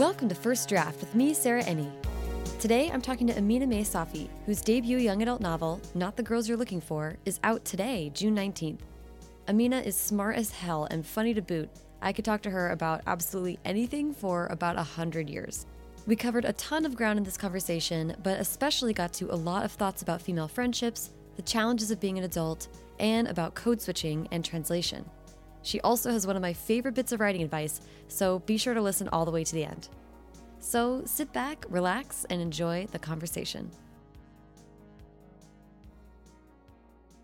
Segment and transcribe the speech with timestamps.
[0.00, 1.92] Welcome to First Draft with me, Sarah Enni.
[2.58, 6.48] Today I'm talking to Aminah Mae Safi, whose debut young adult novel, Not the Girls
[6.48, 8.78] You're Looking For, is out today, June 19th.
[9.48, 11.68] Aminah is smart as hell and funny to boot.
[12.00, 15.66] I could talk to her about absolutely anything for about a hundred years.
[16.06, 19.66] We covered a ton of ground in this conversation, but especially got to a lot
[19.66, 22.68] of thoughts about female friendships, the challenges of being an adult,
[23.00, 25.04] and about code switching and translation.
[25.62, 28.80] She also has one of my favorite bits of writing advice, so be sure to
[28.80, 29.88] listen all the way to the end.
[30.58, 33.70] So sit back, relax, and enjoy the conversation.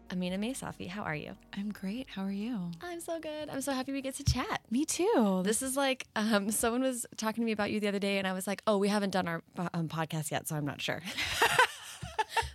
[0.08, 1.32] Aminah Mae Safi, how are you?
[1.52, 2.06] I'm great.
[2.08, 2.70] How are you?
[2.80, 3.48] I'm so good.
[3.50, 4.60] I'm so happy we get to chat.
[4.70, 5.42] Me too.
[5.44, 8.26] This is like um, someone was talking to me about you the other day, and
[8.26, 9.42] I was like, "Oh, we haven't done our
[9.74, 11.02] um, podcast yet, so I'm not sure."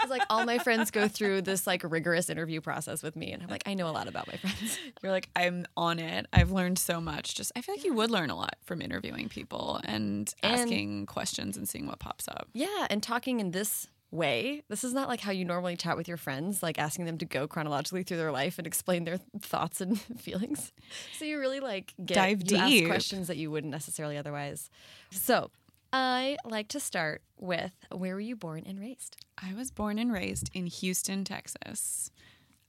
[0.02, 3.42] It's like all my friends go through this like rigorous interview process with me, and
[3.44, 4.78] I'm like, I know a lot about my friends.
[5.02, 6.26] You're like, I'm on it.
[6.34, 7.36] I've learned so much.
[7.36, 11.06] Just I feel like you would learn a lot from interviewing people and, And- asking
[11.06, 12.48] questions and seeing what pops up.
[12.54, 16.06] Yeah, and talking in this way, this is not like how you normally chat with
[16.08, 19.80] your friends, like asking them to go chronologically through their life and explain their thoughts
[19.80, 20.74] and feelings.
[21.18, 22.88] So you really like get Dive you ask deep.
[22.88, 24.70] questions that you wouldn't necessarily otherwise.
[25.12, 25.50] So
[25.94, 29.18] I like to start with where were you born and raised?
[29.38, 32.12] I was born and raised in Houston, Texas.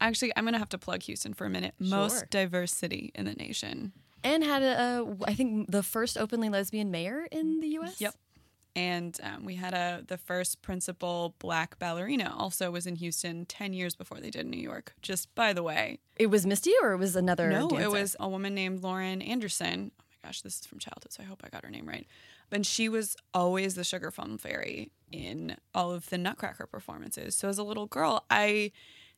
[0.01, 1.75] Actually, I'm gonna have to plug Houston for a minute.
[1.81, 1.89] Sure.
[1.91, 3.92] Most diverse city in the nation.
[4.25, 8.01] And had a, a I think the first openly lesbian mayor in the U.S.
[8.01, 8.14] Yep.
[8.75, 13.73] And um, we had a the first principal black ballerina also was in Houston ten
[13.75, 14.95] years before they did in New York.
[15.03, 17.51] Just by the way, It was Misty, or it was another.
[17.51, 17.84] No, dancer?
[17.84, 19.92] it was a woman named Lauren Anderson.
[20.25, 22.06] Gosh, this is from childhood, so I hope I got her name right.
[22.51, 27.34] And she was always the sugar plum fairy in all of the Nutcracker performances.
[27.34, 28.73] So as a little girl, I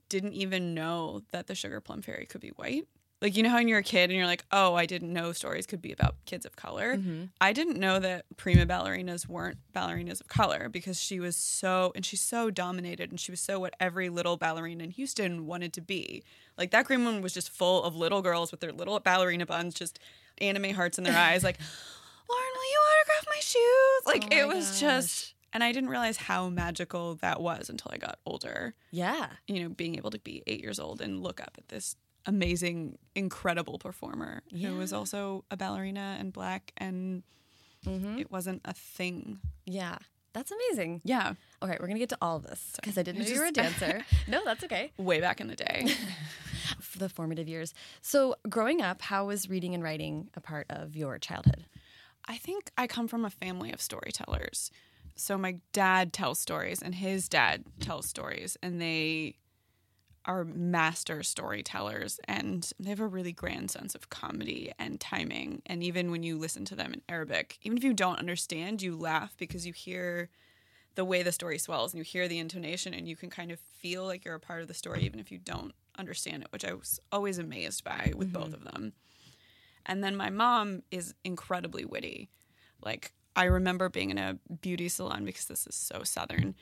[0.08, 2.86] didn't even know that the sugar plum fairy could be white.
[3.24, 5.32] Like you know how when you're a kid and you're like, oh, I didn't know
[5.32, 6.96] stories could be about kids of color.
[6.96, 7.24] Mm-hmm.
[7.40, 12.04] I didn't know that prima ballerinas weren't ballerinas of color because she was so and
[12.04, 15.80] she's so dominated and she was so what every little ballerina in Houston wanted to
[15.80, 16.22] be.
[16.58, 19.72] Like that green one was just full of little girls with their little ballerina buns,
[19.72, 19.98] just
[20.38, 21.58] anime hearts in their eyes, like,
[22.28, 24.06] Lauren, will you autograph my shoes?
[24.06, 24.80] Like Oh it was gosh.
[24.80, 29.28] just and I didn't realize how magical that was until I got older Yeah.
[29.46, 31.94] you know, being able to be eight years old and look up at this
[32.26, 37.22] amazing, incredible performer who was also a ballerina and black, and
[37.86, 38.18] Mm-hmm.
[38.18, 39.40] it wasn't a thing.
[39.66, 39.98] Yeah.
[40.32, 41.02] That's amazing.
[41.04, 43.44] Yeah, Okay, we're gonna get to all of this because I didn't know you were
[43.46, 44.04] a dancer.
[44.26, 44.90] no, that's okay.
[44.96, 45.86] way back in the day.
[46.80, 47.74] For the formative years.
[48.00, 51.66] So, growing up, how was reading and writing a part of your childhood?
[52.26, 54.70] I think I come from a family of storytellers.
[55.16, 59.36] So my dad tells stories, and his dad tells stories, and they
[60.26, 65.60] are master storytellers and they have a really grand sense of comedy and timing.
[65.66, 68.96] And even when you listen to them in Arabic, even if you don't understand, you
[68.96, 70.30] laugh because you hear
[70.94, 73.58] the way the story swells and you hear the intonation and you can kind of
[73.58, 76.64] feel like you're a part of the story even if you don't understand it, which
[76.64, 78.54] I was always amazed by with both mm-hmm.
[78.54, 78.92] of them.
[79.86, 82.30] And then my mom is incredibly witty.
[82.82, 86.54] Like I remember being in a beauty salon because this is so southern.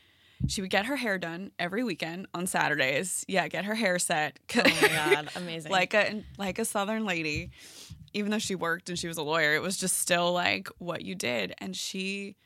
[0.48, 3.24] She would get her hair done every weekend on Saturdays.
[3.28, 4.40] Yeah, get her hair set.
[4.56, 5.70] Oh my god, amazing!
[5.72, 7.50] like a like a southern lady.
[8.12, 11.02] Even though she worked and she was a lawyer, it was just still like what
[11.02, 11.54] you did.
[11.58, 12.36] And she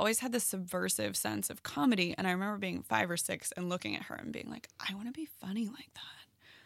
[0.00, 2.14] always had this subversive sense of comedy.
[2.16, 4.94] And I remember being five or six and looking at her and being like, I
[4.94, 6.20] want to be funny like that.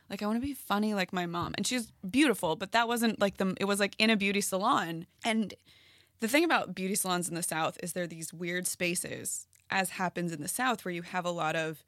[0.09, 1.53] Like I want to be funny like my mom.
[1.57, 5.07] And she's beautiful, but that wasn't like the it was like in a beauty salon.
[5.25, 5.53] And
[6.21, 10.33] the thing about beauty salons in the South is they're these weird spaces, as happens
[10.33, 11.83] in the South, where you have a lot of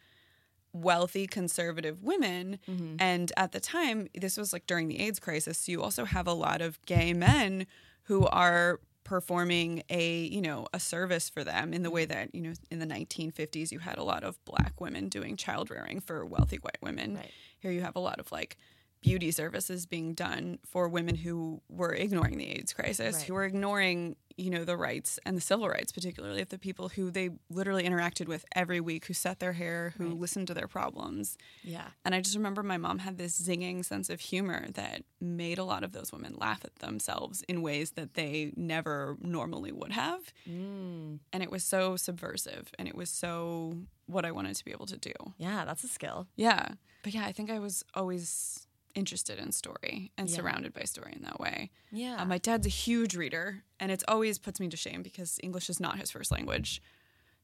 [0.72, 2.58] wealthy conservative women.
[2.68, 2.96] Mm-hmm.
[2.98, 6.26] And at the time, this was like during the AIDS crisis, so you also have
[6.26, 7.66] a lot of gay men
[8.04, 12.18] who are performing a you know a service for them in the way mm-hmm.
[12.18, 15.70] that you know in the 1950s you had a lot of black women doing child
[15.70, 17.30] rearing for wealthy white women Right.
[17.60, 18.56] here you have a lot of like
[19.02, 23.24] beauty services being done for women who were ignoring the AIDS crisis, Right.
[23.26, 26.90] who were ignoring, you know, the rights and the civil rights, particularly of the people
[26.90, 30.16] who they literally interacted with every week, who set their hair, who Right.
[30.18, 31.38] listened to their problems.
[31.64, 35.56] yeah, And I just remember my mom had this zinging sense of humor that made
[35.58, 39.92] a lot of those women laugh at themselves in ways that they never normally would
[39.92, 40.32] have.
[40.46, 41.18] mm.
[41.32, 44.86] And it was so subversive and it was so what I wanted to be able
[44.86, 45.12] to do.
[45.38, 46.26] yeah, that's a skill.
[46.36, 46.68] Yeah.
[47.02, 48.65] But yeah, I think I was always
[48.96, 50.36] interested in story and Yeah.
[50.36, 51.70] surrounded by story in that way.
[51.92, 55.38] Yeah, Uh, my dad's a huge reader, and it always puts me to shame because
[55.42, 56.82] English is not his first language.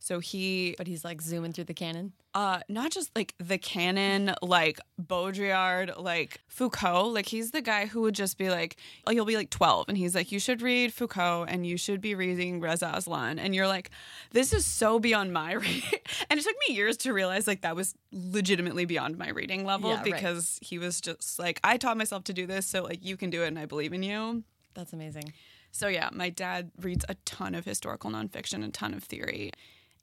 [0.05, 2.13] So he But he's like zooming through the canon.
[2.35, 8.01] uh not just like the canon like baudrillard like foucault like he's the guy who
[8.03, 8.77] would just be like
[9.07, 12.01] oh you'll be like 12 and he's like you should read foucault and you should
[12.01, 13.91] be reading reza aslan and you're like
[14.33, 15.83] this is so beyond my reading
[16.31, 19.91] and it took me years to realize like that was legitimately beyond my reading level
[19.91, 20.05] Yeah, right.
[20.05, 23.31] because he was just like i taught myself to do this so like you can
[23.31, 24.43] do it and i believe in you
[24.75, 25.33] That's amazing.
[25.71, 29.51] so yeah, my dad reads a ton of historical nonfiction, a ton of theory,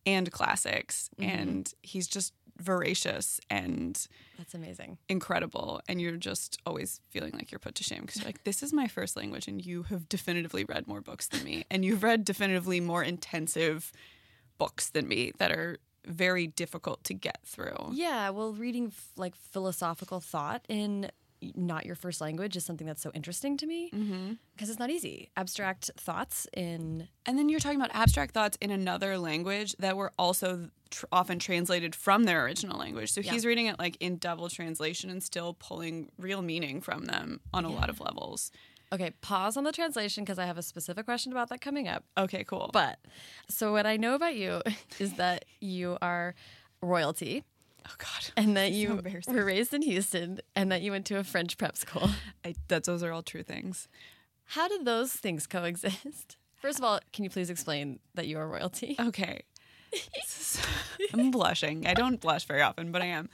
[0.06, 1.30] and classics, mm-hmm.
[1.30, 4.07] and he's just voracious and
[4.38, 4.98] That's amazing.
[5.07, 5.81] incredible.
[5.88, 8.74] And you're just always feeling like you're put to shame because you're like, this is
[8.74, 12.25] my first language, and you have definitively read more books than me, and you've read
[12.25, 13.92] definitively more intensive
[14.57, 17.92] books than me that are very difficult to get through.
[17.92, 21.12] Yeah, well, reading f- like philosophical thought in
[21.56, 24.33] not your first language is something that's so interesting to me mm-hmm.
[24.53, 25.30] because it's not easy.
[25.38, 30.12] Abstract thoughts in And then you're talking about abstract thoughts in another language that were
[30.18, 33.12] also tr- often translated from their original language.
[33.12, 37.39] So he's reading it like in double translation and still pulling real meaning from them
[37.53, 38.51] on a lot of levels.
[38.92, 39.12] okay.
[39.21, 42.03] Pause on the translation because I have a specific question about that coming up.
[42.18, 42.69] Okay, cool.
[42.74, 43.00] But
[43.47, 44.62] so what I know about you
[45.00, 46.35] is that you are
[46.81, 47.44] royalty
[47.89, 49.33] oh god, and that you embarrassing.
[49.33, 52.09] were raised in Houston and that you went to a French prep school.
[52.45, 53.88] I, that those are all true things.
[54.45, 56.38] How did those things coexist?
[56.56, 58.95] First of all, can you please explain that you are royalty?
[59.00, 59.44] Okay.
[61.13, 61.88] I'm blushing.
[61.88, 63.30] I don't blush very often, but I am.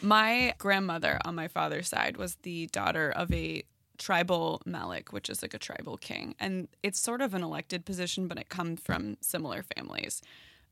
[0.00, 3.62] My grandmother on my father's side was the daughter of a
[3.98, 6.34] tribal malik, which is like a tribal king.
[6.40, 10.22] And it's sort of an elected position, but it comes from similar families.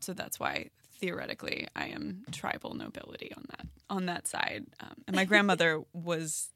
[0.01, 4.67] So that's why theoretically I am tribal nobility on that on that side.
[4.81, 6.51] Um, and my grandmother was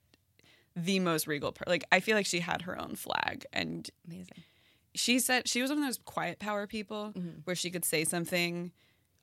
[0.76, 4.26] the most regal per- like I feel like she had her own flag and Amazing.
[4.94, 7.40] she said she was one of those quiet power people Mm-hmm.
[7.44, 8.72] where she could say something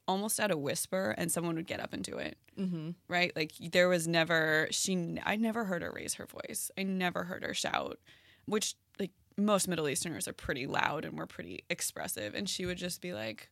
[0.08, 2.90] almost at a whisper and someone would get up and do it mm-hmm.
[3.08, 7.24] right like there was never she i never heard her raise her voice i never
[7.26, 8.00] heard her shout
[8.46, 12.78] which like most middle easterners are pretty loud and we're pretty expressive and she would
[12.78, 13.50] just be like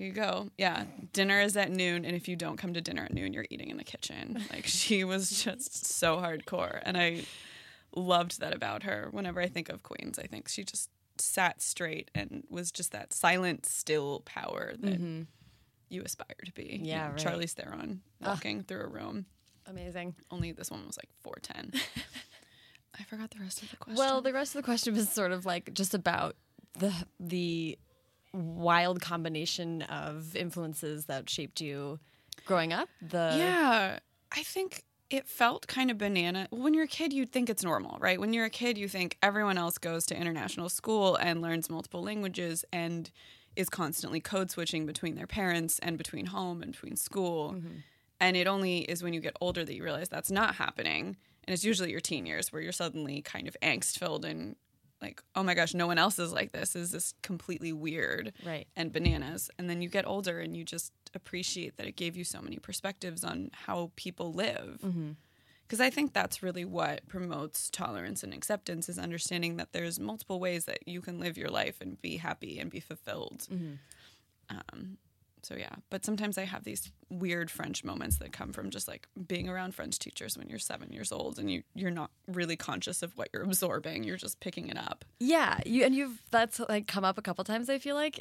[0.00, 3.04] here you go yeah dinner is at noon and if you don't come to dinner
[3.04, 7.22] at noon you're eating in the kitchen like she was just so hardcore and i
[7.94, 9.08] loved that about her.
[9.10, 13.12] Whenever I think of Queens, I think she just sat straight and was just that
[13.12, 15.22] silent, still power that mm-hmm.
[15.88, 16.80] you aspire to be.
[16.82, 17.16] Yeah, right.
[17.16, 18.28] Charlize Theron ah.
[18.28, 19.26] walking through a room.
[19.66, 20.14] Amazing.
[20.30, 21.72] Only this one was like four ten.
[22.98, 23.98] I forgot the rest of the question.
[23.98, 26.36] Well, the rest of the question was sort of like just about
[26.78, 27.78] the the
[28.32, 31.98] wild combination of influences that shaped you
[32.46, 32.88] growing up.
[33.00, 33.98] The yeah,
[34.32, 36.46] I think it felt kind of banana.
[36.50, 38.20] When you're a kid, you'd think it's normal, right?
[38.20, 42.02] When you're a kid, you think everyone else goes to international school and learns multiple
[42.02, 43.10] languages and
[43.56, 47.54] is constantly code switching between their parents and between home and between school.
[47.54, 47.78] Mm-hmm.
[48.20, 51.16] And it only is when you get older that you realize that's not happening.
[51.44, 54.54] And it's usually your teen years where you're suddenly kind of angst filled and
[55.02, 56.76] like, oh my gosh, no one else is like this.
[56.76, 58.32] Is this completely weird?
[58.44, 58.66] Right.
[58.76, 59.50] and bananas.
[59.58, 62.58] And then you get older and you just appreciate that it gave you so many
[62.58, 64.80] perspectives on how people live.
[65.62, 70.40] Because I think that's really what promotes tolerance and acceptance is understanding that there's multiple
[70.40, 73.46] ways that you can live your life and be happy and be fulfilled.
[74.50, 74.98] Um,
[75.42, 79.08] so yeah, but sometimes I have these weird French moments that come from just like
[79.26, 83.02] being around French teachers when you're seven years old and you you're not really conscious
[83.02, 84.04] of what you're absorbing.
[84.04, 85.04] You're just picking it up.
[85.18, 87.68] Yeah, you and you've that's like come up a couple times.
[87.68, 88.20] I feel like,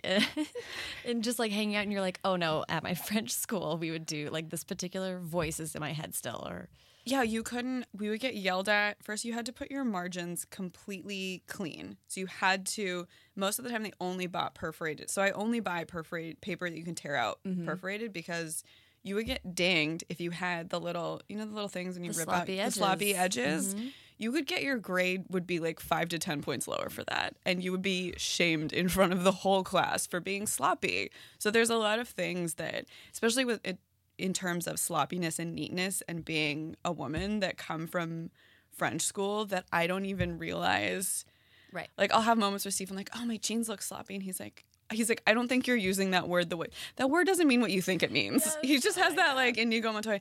[1.06, 3.92] and just like hanging out, and you're like, oh no, at my French school, we
[3.92, 6.70] would do like this particular voice is in my head still, or
[7.10, 7.86] Yeah, you couldn't.
[7.98, 9.04] We would get yelled at.
[9.04, 11.98] First, you had to put your margins completely clean.
[12.08, 13.08] So you had to.
[13.36, 15.10] Most of the time, they only bought perforated.
[15.10, 17.66] So I only buy perforated paper that you can tear out mm-hmm.
[17.66, 18.63] perforated because
[19.04, 22.06] you would get dinged if you had the little, you know, the little things and
[22.06, 23.74] you The rip out the sloppy edges.
[23.74, 23.92] edges.
[24.18, 27.38] You could get your grade would be like five to ten points lower for that,
[27.46, 31.10] and you would be shamed in front of the whole class for being sloppy.
[31.38, 33.80] So there's a lot of things that, especially with it
[34.20, 38.30] in terms of sloppiness and neatness and being a woman that come from
[38.72, 41.26] French school that I don't even realize.
[41.72, 41.90] right.
[41.98, 44.40] Like I'll have moments with Steve, I'm like, oh, my jeans look sloppy, and he's
[44.40, 47.48] like, he's like, I don't think you're using that word the way that word doesn't
[47.48, 48.58] mean what you think it means.
[48.62, 50.20] he just has that like Inigo Montoya.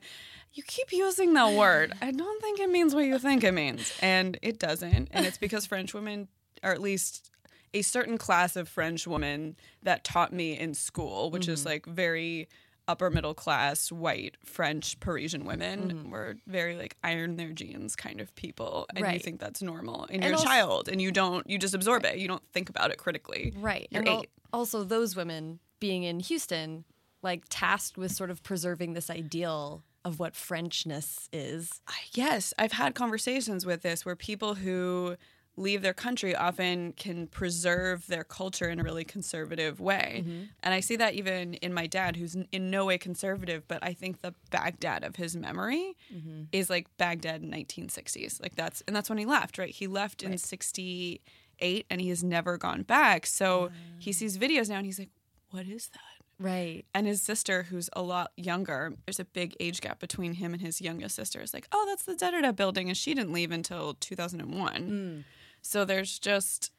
[0.53, 1.93] You keep using that word.
[2.01, 5.09] I don't think it means what you think it means, and it doesn't.
[5.11, 6.27] And it's because French women,
[6.63, 7.31] or at least
[7.73, 11.69] a certain class of French women that taught me in school, which is mm-hmm.
[11.69, 12.47] like very
[12.89, 16.09] upper middle class white French Parisian women mm-hmm.
[16.09, 20.15] were very like iron their jeans kind of people and you think that's normal and,
[20.15, 22.69] And you're also- a child and you don't you just absorb it you don't think
[22.69, 23.87] about it critically Right.
[23.91, 26.83] You're and al- also those women being in Houston
[27.21, 31.81] like tasked with sort of preserving this ideal of what Frenchness is.
[32.13, 35.17] Yes, I've had conversations with this where people who
[35.59, 40.23] leave their country often can preserve their culture in a really conservative way.
[40.25, 40.43] Mm-hmm.
[40.63, 43.93] And I see that even in my dad, who's in no way conservative, but I
[43.93, 46.43] think the Baghdad of his memory mm-hmm.
[46.51, 48.41] is like Baghdad in 1960s.
[48.41, 49.69] Like that's, and that's when he left, right?
[49.69, 53.25] He left in 68 and he has never gone back.
[53.25, 55.11] So he sees videos now and he's like,
[55.51, 56.19] what is that?
[56.39, 56.85] Right.
[56.95, 60.61] And his sister, who's a lot younger, there's a big age gap between him and
[60.61, 61.41] his youngest sister.
[61.41, 64.73] Is like, oh, that's the da building, and she didn't leave until 2001.
[64.73, 65.23] Mm.
[65.61, 66.71] So there's just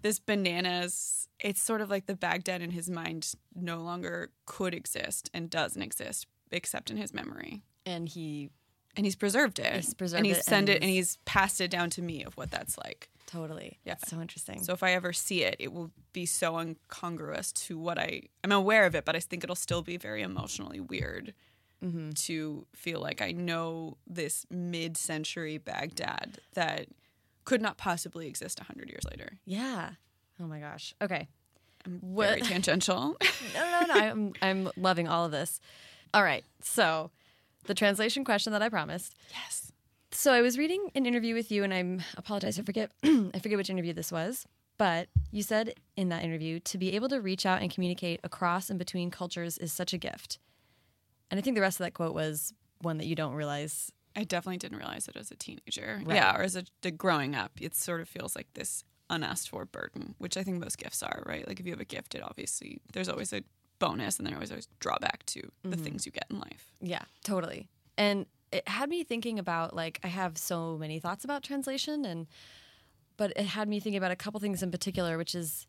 [0.00, 1.28] this bananas.
[1.40, 5.82] It's sort of like the Baghdad in his mind no longer could exist and doesn't
[5.82, 7.62] exist except in his memory.
[7.86, 8.50] And he
[8.96, 9.74] And he's preserved it.
[9.74, 12.24] He's preserved and he's it sent and it and he's- passed it down to me
[12.24, 13.08] of what that's like.
[13.26, 13.78] totally.
[13.84, 13.94] Yeah.
[13.94, 14.62] It's so interesting.
[14.62, 18.52] So if I ever see it, it will be so incongruous to what I I'm
[18.52, 21.32] aware of it, but I think it'll still be very emotionally weird
[21.82, 22.10] mm-hmm.
[22.10, 26.86] to feel like I know this mid-century Baghdad that
[27.44, 29.38] could not possibly exist a hundred years later.
[29.44, 29.90] yeah.
[30.40, 30.94] Oh my gosh.
[31.00, 31.28] Okay.
[31.86, 33.16] I'm What- very tangential.
[33.54, 33.94] No, no, no.
[34.00, 35.60] I'm I'm loving all of this.
[36.14, 36.44] All right.
[36.62, 37.10] So,
[37.64, 39.14] the translation question that I promised.
[39.30, 39.72] yes.
[40.14, 42.58] So I was reading an interview with you, and I'm apologize.
[42.58, 42.90] I forget.
[43.04, 44.46] I forget which interview this was,
[44.78, 48.68] but you said in that interview to be able to reach out and communicate across
[48.70, 50.38] and between cultures is such a gift.
[51.30, 53.90] And I think the rest of that quote was one that you don't realize.
[54.14, 56.00] I definitely didn't realize it as a teenager.
[56.04, 56.16] Right.
[56.16, 59.64] Yeah, or as a, the growing up, it sort of feels like this unasked for
[59.64, 61.46] burden, which I think most gifts are, right?
[61.46, 63.42] Like if you have a gift, it obviously there's always a
[63.78, 65.82] bonus and there's always always drawback to the mm-hmm.
[65.82, 66.72] things you get in life.
[66.80, 67.68] Yeah, totally.
[67.98, 72.26] And it had me thinking about like I have so many thoughts about translation, and
[73.16, 75.66] but it had me thinking about a couple things in particular, which is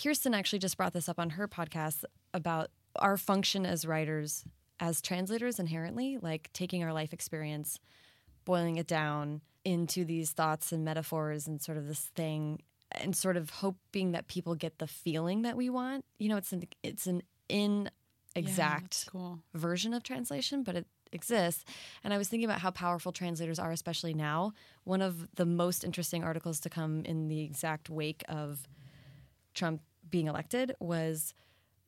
[0.00, 2.04] Kirsten actually just brought this up on her podcast
[2.34, 4.44] about our function as writers,
[4.82, 7.78] as translators inherently, like taking our life experience,
[8.44, 12.60] boiling it down into these thoughts and metaphors and sort of this thing
[12.90, 16.04] and sort of hoping that people get the feeling that we want.
[16.18, 17.94] You know, it's an it's an inexact
[18.34, 19.38] that's cool.
[19.54, 21.64] version of translation, but it exists.
[22.02, 24.52] And I was thinking about how powerful translators are, especially now.
[24.82, 28.66] One of the most interesting articles to come in the exact wake of
[29.54, 31.34] Trump being elected was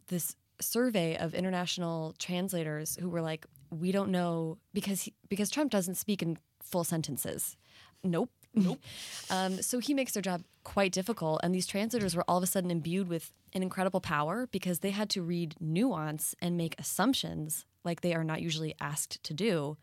[0.07, 5.71] this survey of international translators who were like, "We don't know because he, because Trump
[5.71, 7.57] doesn't speak in full sentences."
[8.03, 8.31] Nope.
[8.55, 8.81] Nope.
[9.31, 12.47] um, so he makes their job quite difficult, and these translators were all of a
[12.47, 17.67] sudden imbued with an incredible power because they had to read nuance and make assumptions
[17.85, 19.77] like they are not usually asked to do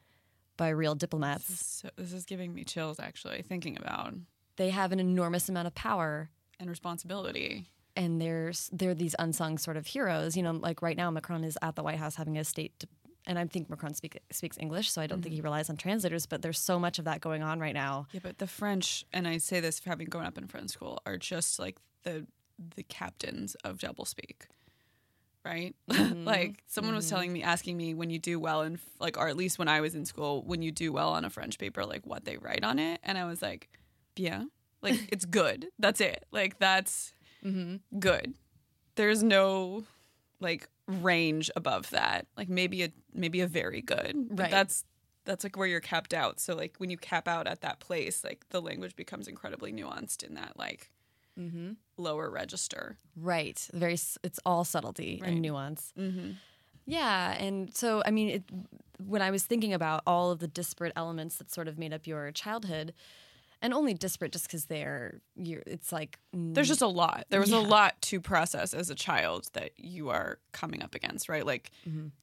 [0.57, 1.79] by real diplomats.
[1.81, 4.13] So this is giving me chills actually thinking about
[4.57, 7.65] They have an enormous amount of power and responsibility.
[7.95, 10.37] And there's they're these unsung sort of heroes.
[10.37, 12.85] You know, like right now, Macron is at the White House having a state,
[13.25, 15.41] and I think Macron speak, speaks English, so I don't think mm-hmm.
[15.41, 16.25] he relies on translators.
[16.25, 18.07] But there's so much of that going on right now.
[18.11, 21.17] Yeah, but the French, and I say this having grown up in French school, are
[21.17, 22.25] just like the
[22.75, 24.43] the captains of doublespeak,
[25.45, 25.75] right?
[25.91, 26.25] Mm-hmm.
[26.25, 27.39] like someone was telling mm-hmm.
[27.39, 29.95] me, asking me when you do well in like, or at least when I was
[29.95, 32.79] in school, when you do well on a French paper, like what they write on
[32.79, 33.69] it, and I was like,
[34.15, 34.49] bien,
[34.81, 35.67] like it's good.
[35.79, 36.25] That's it.
[36.31, 37.13] Like that's
[37.99, 38.33] good.
[38.95, 39.83] There's no
[40.39, 42.27] like range above that.
[42.37, 44.27] Like maybe a maybe a very good.
[44.29, 44.51] But Right.
[44.51, 44.85] that's
[45.23, 46.39] that's like where you're capped out.
[46.39, 50.23] So like when you cap out at that place, like the language becomes incredibly nuanced
[50.23, 50.91] in that like
[51.39, 51.73] mm-hmm.
[51.97, 52.97] lower register.
[53.15, 53.67] Right.
[53.73, 53.93] Very.
[53.93, 55.31] It's all subtlety Right.
[55.31, 55.93] and nuance.
[55.97, 56.31] Mm-hmm.
[56.87, 58.43] Yeah, and so I mean, it,
[59.05, 62.07] when I was thinking about all of the disparate elements that sort of made up
[62.07, 62.93] your childhood,
[63.61, 67.25] and only disparate just because they're, you're, it's like mm, There's just a lot.
[67.29, 67.59] There was Yeah.
[67.59, 71.45] a lot to process as a child that you are coming up against, right?
[71.45, 71.71] Like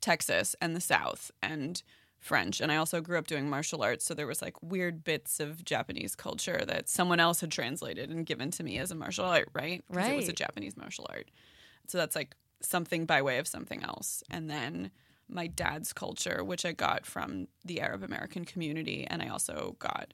[0.01, 1.83] Texas and the South and
[2.19, 2.61] French.
[2.61, 5.65] And I also grew up doing martial arts, so there was like weird bits of
[5.65, 9.49] Japanese culture that someone else had translated and given to me as a martial art,
[9.53, 9.85] right?
[9.93, 11.31] 'Cause It was a Japanese martial art.
[11.87, 14.25] So that's like something by way of something else.
[14.31, 14.91] And then
[15.29, 20.13] my dad's culture, which I got from the Arab American community, and I also got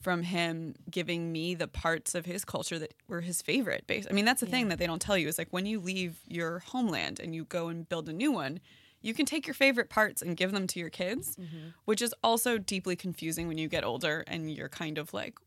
[0.00, 4.06] from him giving me the parts of his culture that were his favorite base.
[4.08, 6.20] I mean, that's the thing that they don't tell you is like when you leave
[6.26, 8.60] your homeland and you go and build a new one,
[9.02, 11.68] you can take your favorite parts and give them to your kids, mm-hmm.
[11.84, 15.38] which is also deeply confusing when you get older and you're kind of like,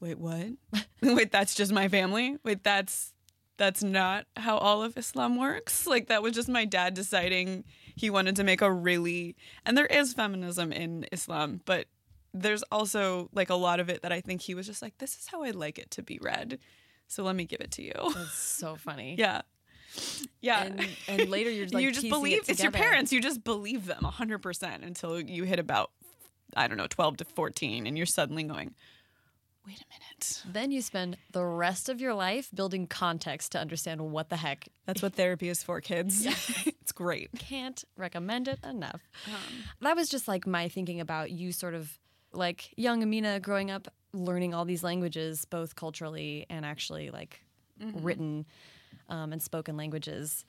[0.00, 0.48] wait, what?
[1.02, 2.36] wait, that's just my family?
[2.44, 3.12] Wait, that's
[3.56, 5.86] that's not how all of Islam works.
[5.86, 7.64] Like that was just my dad deciding
[7.96, 9.34] he wanted to make a really
[9.66, 11.86] and there is feminism in Islam, but
[12.42, 15.16] there's also like a lot of it that I think he was just like, this
[15.16, 16.58] is how I like it to be read.
[17.06, 17.92] So let me give it to you.
[18.14, 19.16] That's so funny.
[19.18, 19.42] yeah.
[20.40, 20.64] Yeah.
[20.64, 23.12] And, and later you're like you just believe it it's your parents.
[23.12, 25.90] You just believe them 100% until you hit about,
[26.56, 28.74] I don't know, 12 to 14, and you're suddenly going,
[29.66, 30.42] wait a minute.
[30.50, 34.68] Then you spend the rest of your life building context to understand what the heck.
[34.86, 36.24] That's what therapy is for, kids.
[36.66, 37.30] it's great.
[37.38, 39.00] Can't recommend it enough.
[39.26, 41.98] Um, That was just like my thinking about you sort of
[42.32, 47.42] like young Aminah growing up learning all these languages, both culturally and actually like
[47.80, 48.02] Mm-hmm.
[48.04, 48.46] written
[49.08, 50.44] um, and spoken languages,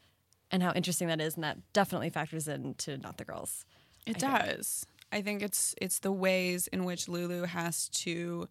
[0.49, 1.35] and how interesting that is.
[1.35, 3.65] And that definitely factors into Not the Girls.
[4.07, 4.57] It I think.
[4.57, 4.85] does.
[5.11, 8.47] I think it's it's the ways in which Lulu has to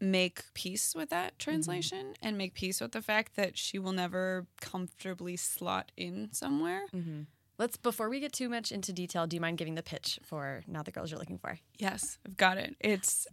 [0.00, 4.46] make peace with that translation and make peace with the fact that she will never
[4.60, 6.86] comfortably slot in somewhere.
[7.60, 10.62] Let's, before we get too much into detail, do you mind giving the pitch for
[10.66, 11.58] Not the Girls You're Looking For?
[11.76, 12.74] Yes, I've got it.
[12.80, 13.26] It's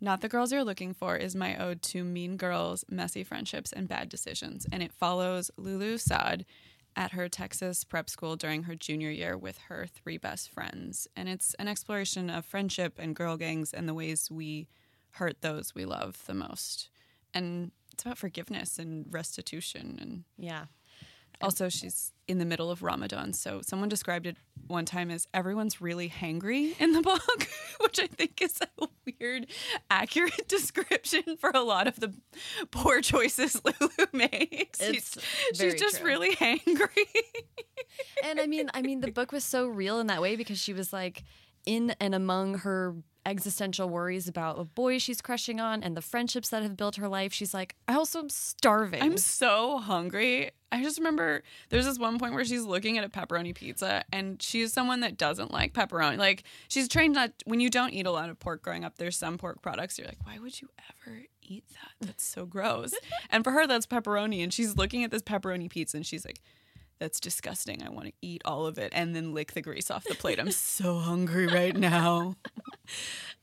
[0.00, 3.86] not the girls you're looking for is my ode to mean girls, messy friendships, and
[3.86, 4.66] bad decisions.
[4.72, 6.46] And it follows Lulu Saad
[6.96, 11.06] at her Texas prep school during her junior year with her three best friends.
[11.14, 14.68] And it's an exploration of friendship and girl gangs and the ways we
[15.10, 16.88] hurt those we love the most.
[17.34, 20.64] And it's about forgiveness and restitution and Yeah.
[21.40, 23.32] Also, she's in the middle of Ramadan.
[23.32, 27.48] So, someone described it one time as everyone's really hangry in the book,
[27.80, 29.46] which I think is a weird,
[29.90, 32.12] accurate description for a lot of the
[32.70, 34.80] poor choices Lulu makes.
[34.80, 35.18] It's she's,
[35.54, 36.06] she's just true.
[36.06, 37.06] really hangry.
[38.24, 40.72] and I mean, I mean, the book was so real in that way because she
[40.72, 41.22] was like
[41.66, 46.48] in and among her existential worries about a boy she's crushing on and the friendships
[46.48, 47.32] that have built her life.
[47.32, 49.02] She's like, I also am starving.
[49.02, 50.50] I'm so hungry.
[50.70, 54.40] I just remember there's this one point where she's looking at a pepperoni pizza and
[54.42, 56.18] she's someone that doesn't like pepperoni.
[56.18, 59.16] Like she's trained not when you don't eat a lot of pork growing up, there's
[59.16, 60.68] some pork products you're like, why would you
[61.06, 62.06] ever eat that?
[62.06, 62.92] That's so gross.
[63.30, 66.40] and for her that's pepperoni and she's looking at this pepperoni pizza and she's like
[66.98, 67.82] that's disgusting.
[67.82, 70.38] I want to eat all of it and then lick the grease off the plate.
[70.38, 72.36] I'm so hungry right now.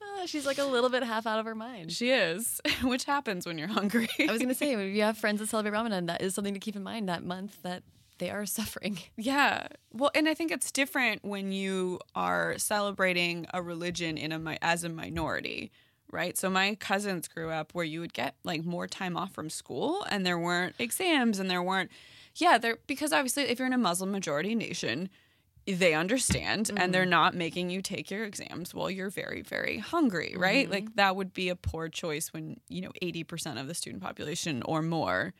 [0.01, 1.91] Uh, she's like a little bit half out of her mind.
[1.91, 4.09] She is, which happens when you're hungry.
[4.19, 6.53] I was going to say, if you have friends that celebrate Ramadan, that is something
[6.53, 7.83] to keep in mind that month that
[8.17, 8.99] they are suffering.
[9.17, 9.67] Yeah.
[9.91, 14.83] Well, and I think it's different when you are celebrating a religion in a as
[14.83, 15.71] a minority,
[16.11, 16.37] right?
[16.37, 20.05] So my cousins grew up where you would get like more time off from school
[20.09, 21.91] and there weren't exams and there weren't
[22.35, 25.09] yeah, there because obviously if you're in a Muslim majority nation,
[25.65, 30.35] they understand and they're not making you take your exams while you're very very hungry,
[30.37, 30.69] right?
[30.69, 34.61] Like that would be a poor choice when, you know, 80% of the student population
[34.63, 35.33] or more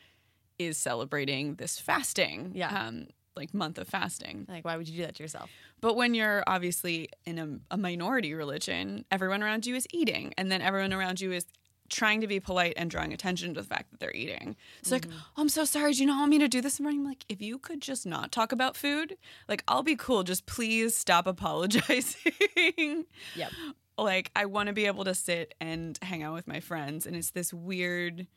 [0.58, 2.52] is celebrating this fasting.
[2.56, 2.88] Yeah.
[2.88, 4.46] Um, like month of fasting.
[4.48, 5.50] Like, why would you do that to yourself?
[5.82, 10.50] But when you're obviously in a, a minority religion, everyone around you is eating, and
[10.50, 11.46] then everyone around you is
[11.90, 14.56] trying to be polite and drawing attention to the fact that they're eating.
[14.80, 15.18] It's like, mm-hmm.
[15.38, 15.94] oh, I'm so sorry.
[15.94, 16.80] Do you not want me to do this?
[16.80, 17.02] morning?
[17.02, 19.18] I'm like, if you could just not talk about food,
[19.48, 20.24] like I'll be cool.
[20.24, 23.06] Just please stop apologizing.
[23.36, 23.52] Yep.
[23.98, 27.16] like I want to be able to sit and hang out with my friends, and
[27.16, 28.28] it's this weird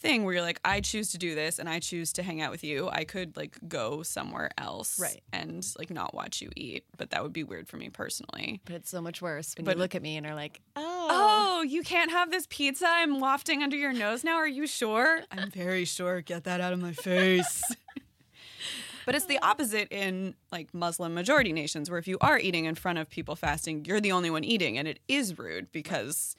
[0.00, 2.50] thing where you're like, I choose to do this and I choose to hang out
[2.50, 2.88] with you.
[2.90, 5.20] I could like go somewhere else Right.
[5.32, 8.60] and like not watch you eat, but that would be weird for me personally.
[8.64, 11.08] But it's so much worse when But- you look at me and are like, oh.
[11.12, 14.36] Oh, you can't have this pizza I'm wafting under your nose now.
[14.36, 15.22] Are you sure?
[15.30, 16.22] I'm very sure.
[16.22, 17.62] Get that out of my face.
[19.06, 22.74] but it's the opposite in like Muslim majority nations where if you are eating in
[22.74, 26.36] front of people fasting, you're the only one eating and it is rude because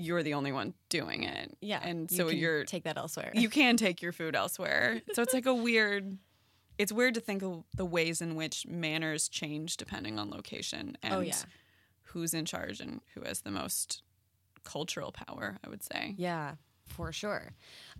[0.00, 1.56] you're the only one doing it.
[1.60, 1.80] Yeah.
[1.82, 3.30] And you so can you're take that elsewhere.
[3.34, 5.00] you can take your food elsewhere.
[5.14, 6.18] So it's like a weird
[6.78, 11.06] it's weird to think of the ways in which manners change depending on location oh,
[11.06, 11.34] and Oh, yeah.
[12.04, 14.02] who's in charge and who has the most
[14.64, 16.14] cultural power, I would say.
[16.16, 16.54] yeah,
[16.86, 17.52] for sure.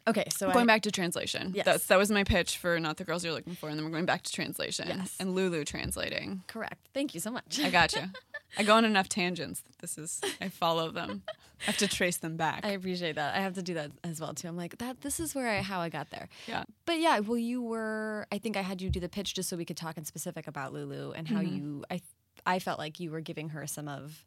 [0.09, 1.53] Okay, so Going I, back to translation.
[1.55, 1.65] Yes.
[1.67, 3.69] That's, that was my pitch for Not the Girls You're Looking For.
[3.69, 4.89] And then we're going back to translation.
[4.89, 5.15] Yes.
[5.21, 6.43] And Lulu translating.
[6.49, 6.89] correct.
[6.95, 7.61] Thank you so much.
[7.63, 8.03] I got you.
[8.59, 11.23] I go on enough tangents that this is, I follow them.
[11.63, 12.61] I have to trace them back.
[12.65, 13.35] I appreciate that.
[13.35, 14.49] I have to do that as well too.
[14.49, 15.01] I'm like that.
[15.03, 16.29] This is where I how I got there.
[16.47, 16.65] yeah.
[16.87, 18.27] But yeah, well, you were.
[18.33, 20.47] I think I had you do the pitch just so we could talk in specific
[20.47, 21.85] about Lulu and how you.
[21.91, 22.01] I
[22.47, 24.25] I felt like you were giving her some of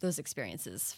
[0.00, 0.96] those experiences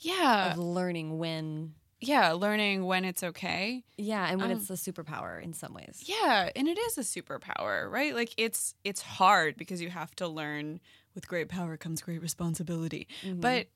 [0.00, 0.52] Yeah.
[0.52, 1.74] of learning when.
[2.00, 2.32] Yeah.
[2.32, 3.82] Learning when it's okay.
[3.96, 6.02] Yeah, and when Um, it's a superpower in some ways.
[6.04, 8.14] Yeah, and it is a superpower, right?
[8.14, 10.80] Like it's it's hard because you have to learn
[11.14, 13.06] with great power comes great responsibility.
[13.32, 13.68] But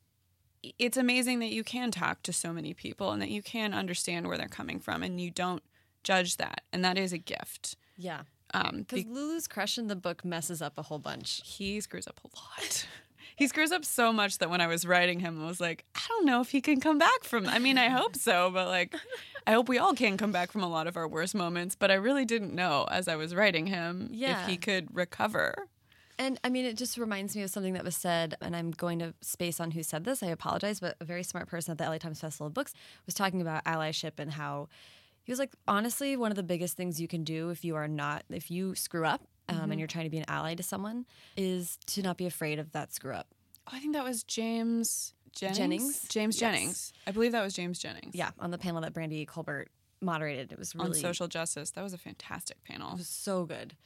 [0.63, 4.27] it's amazing that you can talk to so many people and that you can understand
[4.27, 5.63] where they're coming from and you don't
[6.05, 6.63] judge that.
[6.73, 7.77] And that is a gift.
[7.97, 8.23] Yeah,
[8.55, 11.41] Um because be- Lulu's crush in the book messes up a whole bunch.
[11.45, 12.87] he screws up a lot.
[13.37, 16.01] he screws up so much that when I was writing him, I was like, I
[16.09, 17.47] don't know if he can come back from.
[17.47, 18.95] I mean, I hope so, but like,
[19.47, 21.91] I hope we all can come back from a lot of our worst moments, but
[21.91, 24.43] I really didn't know as I was writing him Yeah.
[24.43, 25.69] if he could recover.
[26.19, 28.99] And I mean, it just reminds me of something that was said, and I'm going
[28.99, 30.23] to space on who said this.
[30.23, 32.75] I apologize, but a very smart person at the LA Times Festival of Books
[33.07, 34.69] was talking about allyship and how
[35.23, 37.87] he was like, honestly, one of the biggest things you can do if you are
[37.87, 41.07] not, if you screw up um, and you're trying to be an ally to someone,
[41.37, 43.29] is to not be afraid of that screw up.
[43.69, 45.59] Oh, I think that was James Jennings.
[45.59, 46.09] Jennings?
[46.09, 46.53] James Yes.
[46.53, 46.93] Jennings.
[47.07, 48.15] I believe that was James Jennings.
[48.15, 49.69] Yeah, on the panel that Brandy Colbert
[50.01, 51.71] moderated, it was really On social justice.
[51.73, 52.93] That was a fantastic panel.
[52.93, 53.77] It was so good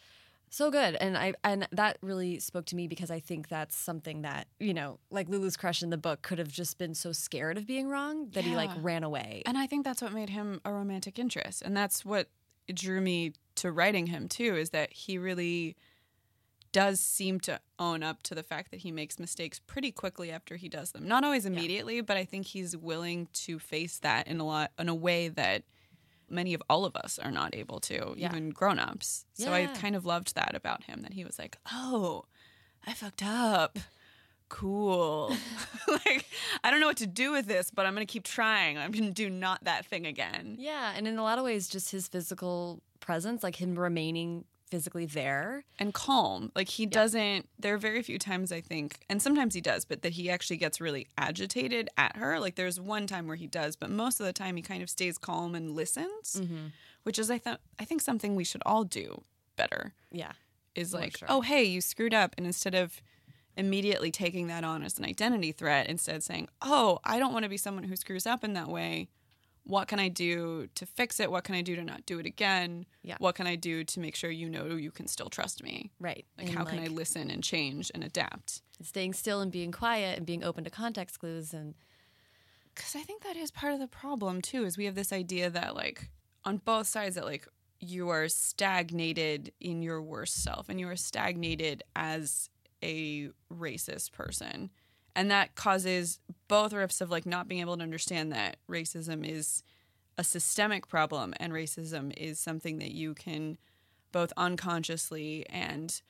[0.53, 4.23] so good and i and that really spoke to me because i think that's something
[4.23, 7.57] that you know like lulu's crush in the book could have just been so scared
[7.57, 10.61] of being wrong that he like ran away And I think that's what made him
[10.65, 11.63] a romantic interest.
[11.63, 12.29] And that's what
[12.73, 15.77] drew me to writing him too, is that he really
[16.73, 20.57] does seem to own up to the fact that he makes mistakes pretty quickly after
[20.57, 21.07] he does them.
[21.07, 24.89] Not always immediately, but I think he's willing to face that in a lot in
[24.89, 25.65] a way that
[26.33, 28.31] many of all of us are not able to, Yeah.
[28.31, 29.27] even grown-ups.
[29.35, 32.25] So I kind of loved that about him that he was like, "Oh,
[32.87, 33.79] I fucked up."
[34.49, 35.35] Cool.
[35.89, 36.27] like
[36.63, 38.77] I don't know what to do with this, but I'm going to keep trying.
[38.77, 40.57] I'm going to do not that thing again.
[40.59, 45.05] yeah and in a lot of ways just his physical presence like him remaining physically
[45.05, 46.51] there and calm.
[46.57, 47.47] Like he doesn't.
[47.59, 50.57] There are very few times I think, and sometimes he does, but that he actually
[50.57, 52.41] gets really agitated at her.
[52.41, 54.89] Like there's one time where he does, but most of the time he kind of
[54.89, 56.69] stays calm and listens, mm-hmm.
[57.03, 59.25] which is I thought I think something we should all do
[59.57, 59.93] better.
[60.11, 60.33] yeah
[60.75, 61.29] Is like, sure.
[61.31, 63.03] oh hey, you screwed up, and instead of
[63.59, 67.51] immediately taking that on as an identity threat, instead saying, oh, I don't want to
[67.51, 69.09] be someone who screws up in that way.
[69.65, 71.31] What can I do to fix it?
[71.31, 72.85] What can I do to not do it again?
[73.03, 73.17] Yeah.
[73.19, 75.93] What can I do to make sure you know you can still trust me?
[76.01, 78.63] right Like, And, how can I listen and change and adapt?
[78.83, 81.75] staying still and being quiet and being open to context clues and
[82.75, 84.65] Because I think that is part of the problem too.
[84.65, 86.11] Is we have this idea that like
[86.45, 87.47] on both sides that like
[87.79, 92.49] you are stagnated in your worst self and you are stagnated as
[92.83, 94.71] a racist person,
[95.15, 99.63] and that causes both rifts of like not being able to understand that racism is
[100.19, 103.57] a systemic problem and racism is something that you can
[104.13, 106.03] both unconsciously and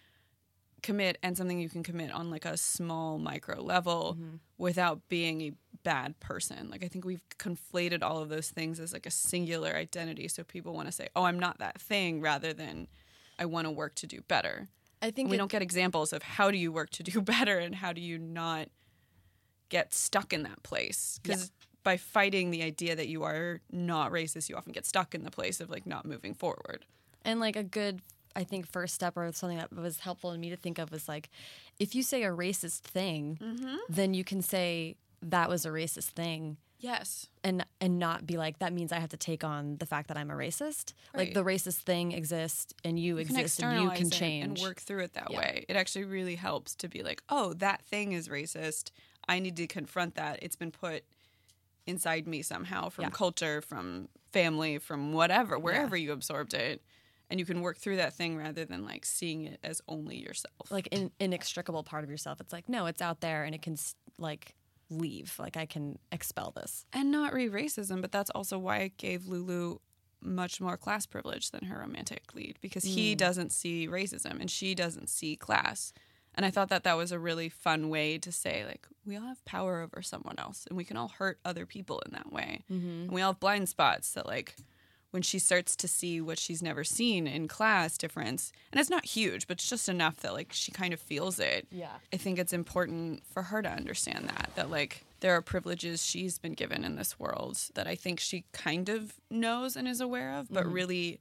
[0.83, 4.37] commit and something you can commit on like a small micro level mm-hmm.
[4.59, 5.53] without being a
[5.85, 6.69] bad person.
[6.69, 10.43] Like I think we've conflated all of those things as like a singular identity so
[10.43, 12.89] people want to say, "Oh, I'm not that thing," rather than
[13.39, 14.69] I want to work to do better.
[15.01, 17.59] i think we it- don't get examples of how do you work to do better
[17.59, 18.69] and how do you not
[19.77, 21.51] get stuck in that place because
[21.83, 25.31] by fighting the idea that you are not racist you often get stuck in the
[25.31, 26.81] place of like not moving forward
[27.25, 28.01] And like a good,
[28.41, 31.07] I think, first step or something that was helpful to me to think of was
[31.09, 31.29] like,
[31.79, 33.77] if you say a racist thing, Mm-hmm.
[33.89, 34.97] then you can say
[35.35, 36.57] that was a racist thing.
[36.91, 37.09] yes
[37.45, 40.17] And, and not be like that means I have to take on the fact that
[40.21, 40.95] I'm a racist.
[41.21, 44.45] Like the racist thing exists and you, you exist and you can change.
[44.45, 45.39] and work through it that Yeah.
[45.39, 48.91] way it actually really helps to be like oh that thing is racist
[49.29, 51.05] i need to confront that it's been put
[51.87, 53.11] inside me somehow from Yeah.
[53.11, 56.83] culture from family from whatever wherever you absorbed it
[57.33, 60.71] and you can work through that thing rather than like seeing it as only yourself
[60.71, 62.41] like an inextricable part of yourself.
[62.41, 63.77] It's like no, it's out there and it can
[64.19, 64.55] like
[64.91, 65.35] leave.
[65.39, 66.85] Like I can expel this.
[66.93, 69.79] and not re racism, but that's also why it gave Lulu
[70.21, 73.19] much more class privilege than her romantic lead because he mm.
[73.19, 75.95] doesn't see racism and she doesn't see class.
[76.35, 79.27] And I thought that that was a really fun way to say, like, we all
[79.27, 82.63] have power over someone else and we can all hurt other people in that way.
[82.71, 82.89] Mm-hmm.
[82.89, 84.57] And we all have blind spots that, like,
[85.11, 89.05] when she starts to see what she's never seen in class difference, and it's not
[89.05, 91.67] huge, but it's just enough that, like, she kind of feels it.
[91.71, 91.97] Yeah.
[92.15, 96.39] I think it's important for her to understand that that like there are privileges she's
[96.39, 100.35] been given in this world that I think she kind of knows and is aware
[100.35, 100.73] of, but mm-hmm.
[100.73, 101.21] really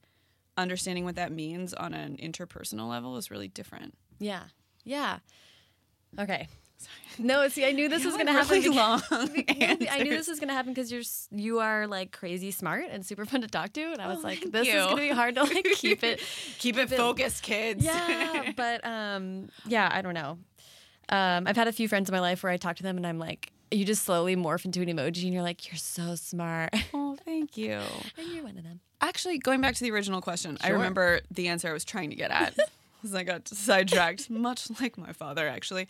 [0.58, 3.94] understanding what that means on an interpersonal level is really different.
[4.20, 4.44] Yeah.
[4.84, 5.20] Yeah.
[6.20, 6.48] Okay.
[7.20, 8.50] No, see, I knew this was going to happen.
[8.50, 9.30] really because- long
[9.92, 13.06] I knew this was going to happen because you're you are like crazy smart and
[13.06, 15.10] super fun to talk to, and I was Oh, like, this is going to be
[15.10, 16.22] hard to like keep it.
[16.58, 17.84] Keep it focused, kids.
[17.86, 20.40] Yeah, but um, yeah, I don't know.
[21.10, 23.06] Um, I've had a few friends in my life where I talk to them and
[23.06, 26.74] I'm like, you just slowly morph into an emoji, and you're like, you're so smart,
[26.94, 27.80] oh, thank you.
[28.18, 28.80] and you're one of them.
[29.02, 32.16] Actually, going back to the original question, I remember the answer I was trying to
[32.16, 32.56] get at
[33.02, 35.88] because I got sidetracked, much like my father, actually.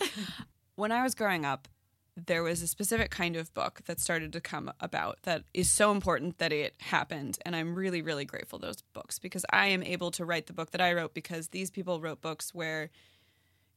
[0.76, 1.68] When I was growing up,
[2.16, 5.92] there was a specific kind of book that started to come about that is so
[5.92, 7.38] important that it happened.
[7.46, 10.72] And I'm really, really grateful those books because I am able to write the book
[10.72, 12.90] that I wrote because these people wrote books where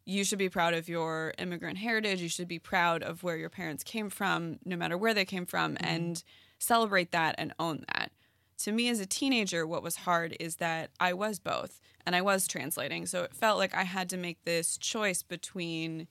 [0.05, 2.21] you should be proud of your immigrant heritage.
[2.21, 5.47] You should be proud of where your parents came from, no matter where they came
[5.47, 5.87] from, mm-hmm.
[5.87, 6.25] and
[6.59, 8.11] celebrate that and own that.
[8.59, 12.23] To me as a teenager, what was hard is that I was both and I
[12.23, 13.07] was translating.
[13.07, 16.07] So it felt like I had to make this choice between,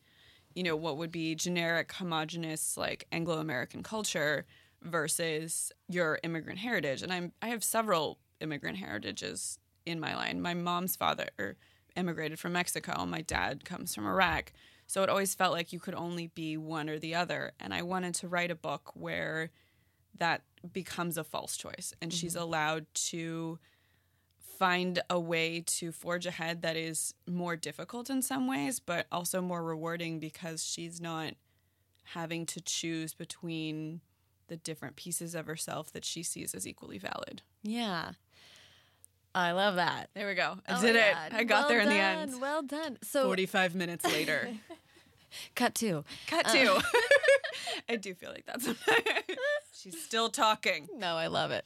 [0.53, 4.45] you know, what would be generic, homogenous, like Anglo American culture
[4.81, 7.01] versus your immigrant heritage.
[7.01, 10.41] And I'm I have several immigrant heritages in my line.
[10.41, 11.57] My mom's father
[11.95, 13.05] immigrated from Mexico.
[13.05, 14.51] My dad comes from Iraq.
[14.87, 17.53] So it always felt like you could only be one or the other.
[17.59, 19.49] And I wanted to write a book where
[20.17, 22.17] that becomes a false choice and mm-hmm.
[22.17, 23.59] she's allowed to
[24.57, 29.41] find a way to forge ahead that is more difficult in some ways, but also
[29.41, 31.33] more rewarding because she's not
[32.13, 34.01] having to choose between
[34.47, 37.41] the different pieces of herself that she sees as equally valid.
[37.61, 38.11] Yeah.
[39.35, 40.09] I love that.
[40.13, 40.59] There we go.
[40.67, 41.15] I oh did it.
[41.31, 41.95] I got well there in done.
[41.95, 42.41] the end.
[42.41, 42.97] Well done.
[43.01, 44.49] So 45 minutes later.
[45.55, 46.03] Cut two.
[46.27, 46.75] Cut two.
[46.77, 46.81] Uh.
[47.89, 48.67] I do feel like that's
[49.73, 50.87] She's still talking.
[50.95, 51.65] No, I love it.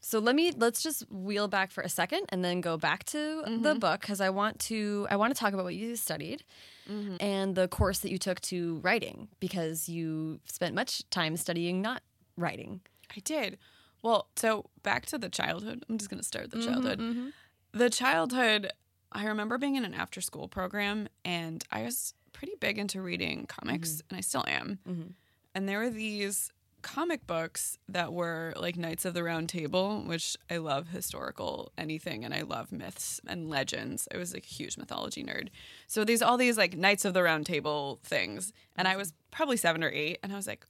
[0.00, 3.18] So let me let's just wheel back for a second and then go back to
[3.18, 3.62] mm-hmm.
[3.62, 6.44] the book because I want to I want to talk about what you studied
[6.90, 7.16] mm-hmm.
[7.20, 12.02] and the course that you took to writing because you spent much time studying not
[12.36, 12.80] writing.
[13.14, 13.58] I did.
[14.02, 15.84] Well, so back to the childhood.
[15.88, 17.00] I'm just going to start the mm-hmm, childhood.
[17.00, 17.28] Mm-hmm,
[17.72, 18.70] the childhood,
[19.10, 23.46] I remember being in an after school program and I was pretty big into reading
[23.46, 24.06] comics mm-hmm.
[24.10, 24.78] and I still am.
[24.88, 25.10] Mm-hmm.
[25.56, 30.36] And there were these comic books that were like Knights of the Round Table, which
[30.48, 34.06] I love historical anything and I love myths and legends.
[34.14, 35.48] I was like a huge mythology nerd.
[35.88, 38.52] So these all these like Knights of the Round Table things.
[38.76, 40.64] And I was probably seven or eight and I was like,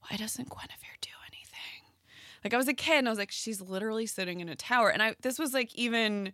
[0.00, 1.82] why doesn't Guinevere do anything?
[2.42, 4.88] Like I was a kid and I was like, she's literally sitting in a tower.
[4.88, 6.32] And I this was like even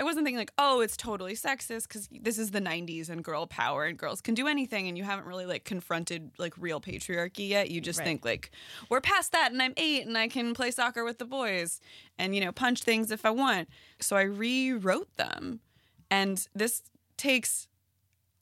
[0.00, 3.46] I wasn't thinking like, oh, it's totally sexist because this is the 90s and girl
[3.46, 7.46] power and girls can do anything and you haven't really like confronted like real patriarchy
[7.46, 7.70] yet.
[7.70, 8.06] You just right.
[8.06, 8.50] think like,
[8.88, 11.82] we're past that and I'm eight and I can play soccer with the boys
[12.18, 13.68] and, you know, punch things if I want.
[14.00, 15.60] So I rewrote them.
[16.10, 16.82] And this
[17.18, 17.68] takes,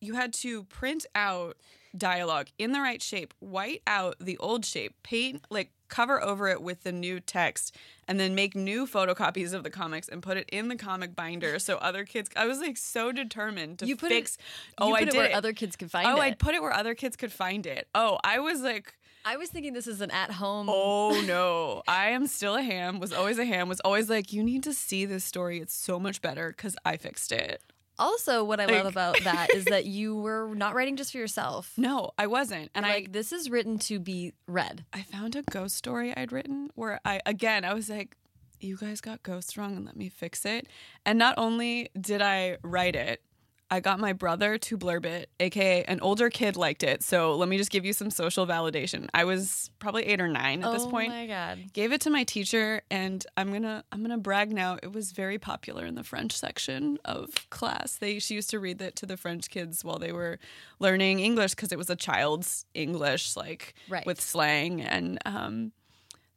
[0.00, 1.56] you had to print out
[1.96, 6.62] dialogue in the right shape, white out the old shape, paint like cover over it
[6.62, 10.48] with the new text and then make new photocopies of the comics and put it
[10.50, 14.10] in the comic binder so other kids I was like so determined to you put
[14.10, 14.42] fix it,
[14.78, 15.32] oh I did where it.
[15.32, 16.18] other kids could find oh, it.
[16.18, 17.88] Oh, I'd put it where other kids could find it.
[17.94, 20.68] Oh, I was like I was thinking this is an at home.
[20.70, 21.82] Oh no.
[21.86, 24.72] I am still a ham, was always a ham, was always like, you need to
[24.72, 25.58] see this story.
[25.60, 27.62] It's so much better because I fixed it.
[27.98, 31.18] Also, what I like, love about that is that you were not writing just for
[31.18, 31.72] yourself.
[31.88, 32.70] No, I wasn't.
[32.74, 34.84] And like, I, this is written to be read.
[34.92, 38.16] I found a ghost story I'd written where I, again, I was like,
[38.60, 40.66] you guys got ghosts wrong and let me fix it.
[41.06, 43.22] And not only did I write it,
[43.70, 47.02] I got my brother to blurb it, aka an older kid liked it.
[47.02, 49.08] So let me just give you some social validation.
[49.12, 51.12] I was probably eight or nine at oh this point.
[51.12, 51.72] Oh my god!
[51.72, 54.78] Gave it to my teacher, and I'm gonna I'm gonna brag now.
[54.82, 57.96] It was very popular in the French section of class.
[57.96, 60.38] They she used to read it to the French kids while they were
[60.78, 64.06] learning English because it was a child's English, like right.
[64.06, 65.72] with slang, and um,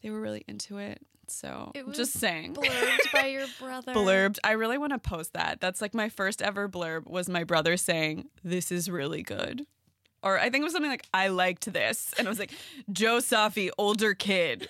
[0.02, 1.02] they were really into it.
[1.28, 2.56] So it was just saying.
[2.56, 3.94] Blurbed by your brother.
[3.94, 4.40] Blurbed.
[4.44, 5.62] I really want to post that.
[5.62, 9.66] That's like my first ever blurb was my brother saying, This is really good.
[10.24, 12.14] Or I think it was something like, I liked this.
[12.18, 12.52] And I was like,
[12.92, 14.70] Joe Safi, older kid.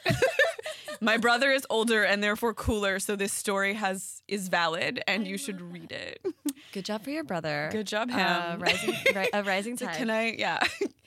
[1.02, 5.38] my brother is older and therefore cooler, so this story has is valid and you
[5.38, 6.26] should read it.
[6.72, 7.68] Good job for your brother.
[7.72, 8.20] Good job, him.
[8.20, 9.94] Uh, rising, ri- a rising tide.
[9.94, 10.32] So can I?
[10.34, 10.60] Yeah.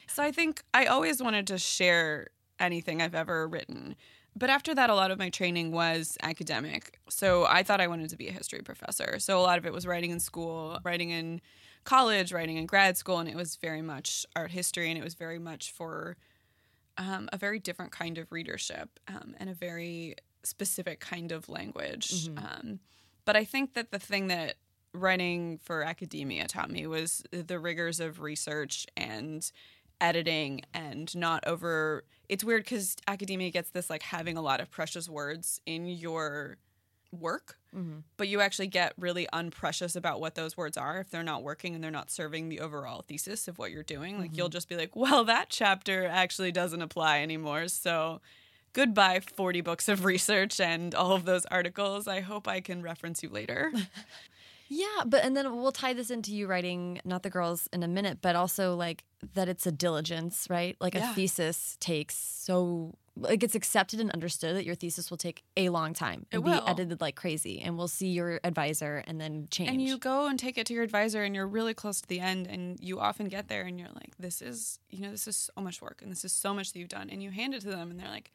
[0.09, 2.27] so I think I always wanted to share
[2.61, 3.97] anything I've ever written
[4.37, 6.99] but after that, a lot of my training was academic.
[7.09, 9.19] So I thought I wanted to be a history professor.
[9.19, 11.41] So a lot of it was writing in school, writing in
[11.85, 15.15] college, writing in grad school, and it was very much art history, and it was
[15.15, 16.17] very much for
[16.99, 22.29] um, a very different kind of readership um, and a very specific kind of language.
[22.29, 22.39] Mm-hmm.
[22.39, 22.81] Um,
[23.25, 24.55] but I think that the thing that
[24.93, 29.51] writing for academia taught me was the rigors of research and
[30.01, 34.71] editing and not over it's weird because academia gets this like having a lot of
[34.71, 36.57] precious words in your
[37.13, 37.99] work mm-hmm.
[38.17, 41.75] but you actually get really unprecious about what those words are if they're not working
[41.75, 44.39] and they're not serving the overall thesis of what you're doing like mm-hmm.
[44.39, 48.21] you'll just be like well that chapter actually doesn't apply anymore so
[48.73, 53.23] goodbye 40 books of research and all of those articles i hope i can reference
[53.23, 53.73] you later
[54.69, 57.89] Yeah, but and then we'll tie this into you writing not the girls in a
[57.89, 60.77] minute, but also like that it's a diligence, right?
[60.81, 61.11] Like yeah.
[61.11, 65.69] a thesis takes so like it's accepted and understood that your thesis will take a
[65.69, 69.47] long time and it be edited like crazy and we'll see your advisor and then
[69.51, 69.71] change.
[69.71, 72.21] And you go and take it to your advisor and you're really close to the
[72.21, 75.51] end and you often get there and you're like, This is you know, this is
[75.55, 77.61] so much work and this is so much that you've done and you hand it
[77.63, 78.33] to them and they're like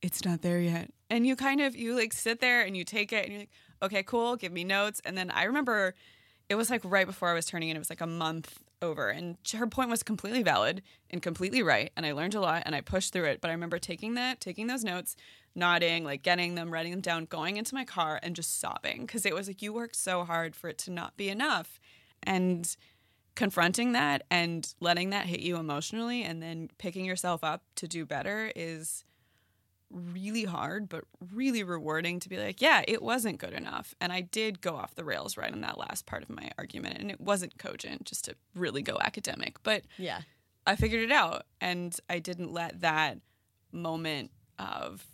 [0.00, 0.90] it's not there yet.
[1.10, 3.50] And you kind of you like sit there and you take it and you're like,
[3.82, 5.00] okay, cool, give me notes.
[5.04, 5.94] And then I remember
[6.48, 9.08] it was like right before I was turning in, it was like a month over.
[9.08, 11.90] And her point was completely valid and completely right.
[11.96, 13.40] And I learned a lot and I pushed through it.
[13.40, 15.16] But I remember taking that, taking those notes,
[15.54, 19.06] nodding, like getting them, writing them down, going into my car and just sobbing.
[19.06, 21.80] Cause it was like you worked so hard for it to not be enough.
[22.22, 22.74] And
[23.34, 28.04] confronting that and letting that hit you emotionally and then picking yourself up to do
[28.04, 29.04] better is
[29.92, 34.20] really hard but really rewarding to be like yeah it wasn't good enough and i
[34.22, 37.20] did go off the rails right on that last part of my argument and it
[37.20, 40.22] wasn't cogent just to really go academic but Yeah.
[40.66, 43.18] i figured it out and i didn't let that
[43.70, 45.04] moment of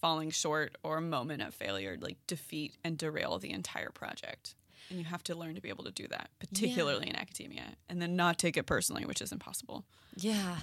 [0.00, 4.54] falling short or a moment of failure like defeat and derail the entire project
[4.88, 8.00] and you have to learn to be able to do that particularly in academia and
[8.02, 9.84] then not take it personally which is impossible
[10.16, 10.56] Yeah.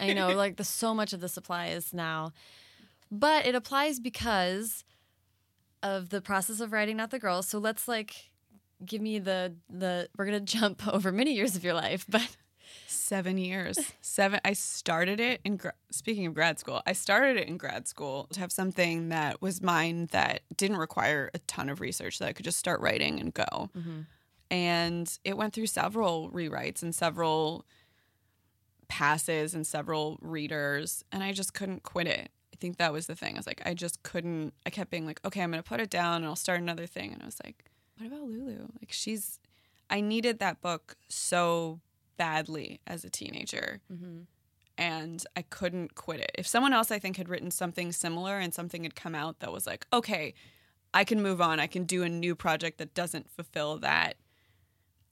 [0.00, 2.32] I know, like the so much of the supply is now.
[3.10, 4.84] But it applies because
[5.82, 7.46] of the process of writing Not the Girls.
[7.48, 8.30] So let's like
[8.84, 12.36] give me the the we're gonna jump over many years of your life, but
[12.88, 13.78] Seven years.
[14.00, 14.40] Seven.
[14.44, 15.56] I started it in.
[15.56, 19.40] gra- Speaking of grad school, I started it in grad school to have something that
[19.40, 23.20] was mine that didn't require a ton of research that I could just start writing
[23.20, 23.44] and go.
[23.44, 24.00] Mm-hmm.
[24.50, 27.64] And it went through several rewrites and several
[28.88, 32.30] passes and several readers, and I just couldn't quit it.
[32.56, 33.34] I think that was the thing.
[33.34, 34.54] I was like, I just couldn't.
[34.64, 36.86] I kept being like, okay, I'm going to put it down and I'll start another
[36.86, 37.12] thing.
[37.12, 37.66] And I was like,
[37.98, 38.68] what about Lulu?
[38.80, 39.40] Like, she's.
[39.90, 41.80] I needed that book so
[42.16, 43.80] badly as a teenager.
[43.92, 44.20] Mm-hmm.
[44.78, 46.32] And I couldn't quit it.
[46.38, 49.52] If someone else, I think, had written something similar and something had come out that
[49.52, 50.32] was like, okay,
[50.94, 51.60] I can move on.
[51.60, 54.16] I can do a new project that doesn't fulfill that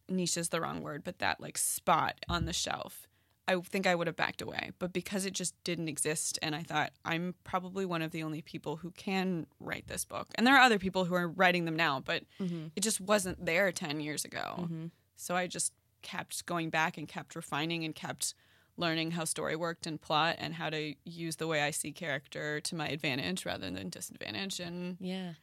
[0.09, 3.07] niche is the wrong word, but that like spot on the shelf.
[3.47, 4.73] I think I would have backed away.
[4.79, 8.43] But because it just didn't exist, and I thought I'm probably one of the only
[8.43, 10.29] people who can write this book.
[10.37, 12.67] And there are other people who are writing them now, but mm-hmm.
[12.75, 14.57] it just wasn't there 10 years ago.
[14.61, 14.87] Mm-hmm.
[15.17, 18.35] So I just kept going back and kept refining and kept
[18.77, 22.61] learning how story worked and plot and how to use the way I see character
[22.61, 25.35] to my advantage rather than disadvantage and yeah.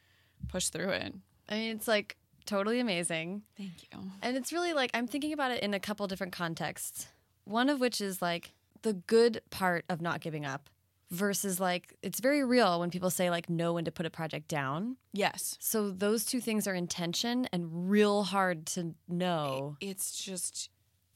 [0.48, 1.14] push through it.
[1.48, 3.42] I mean it's like totally amazing.
[3.56, 4.10] Thank you.
[4.20, 7.08] And it's really like I'm thinking about it in a couple different contexts.
[7.44, 8.52] One of which is like
[8.82, 10.68] the good part of not giving up
[11.10, 14.48] versus like it's very real when people say like know when to put a project
[14.48, 14.96] down.
[15.12, 15.56] Yes.
[15.60, 19.76] So those two things are in tension and real hard to know.
[19.80, 20.70] It's just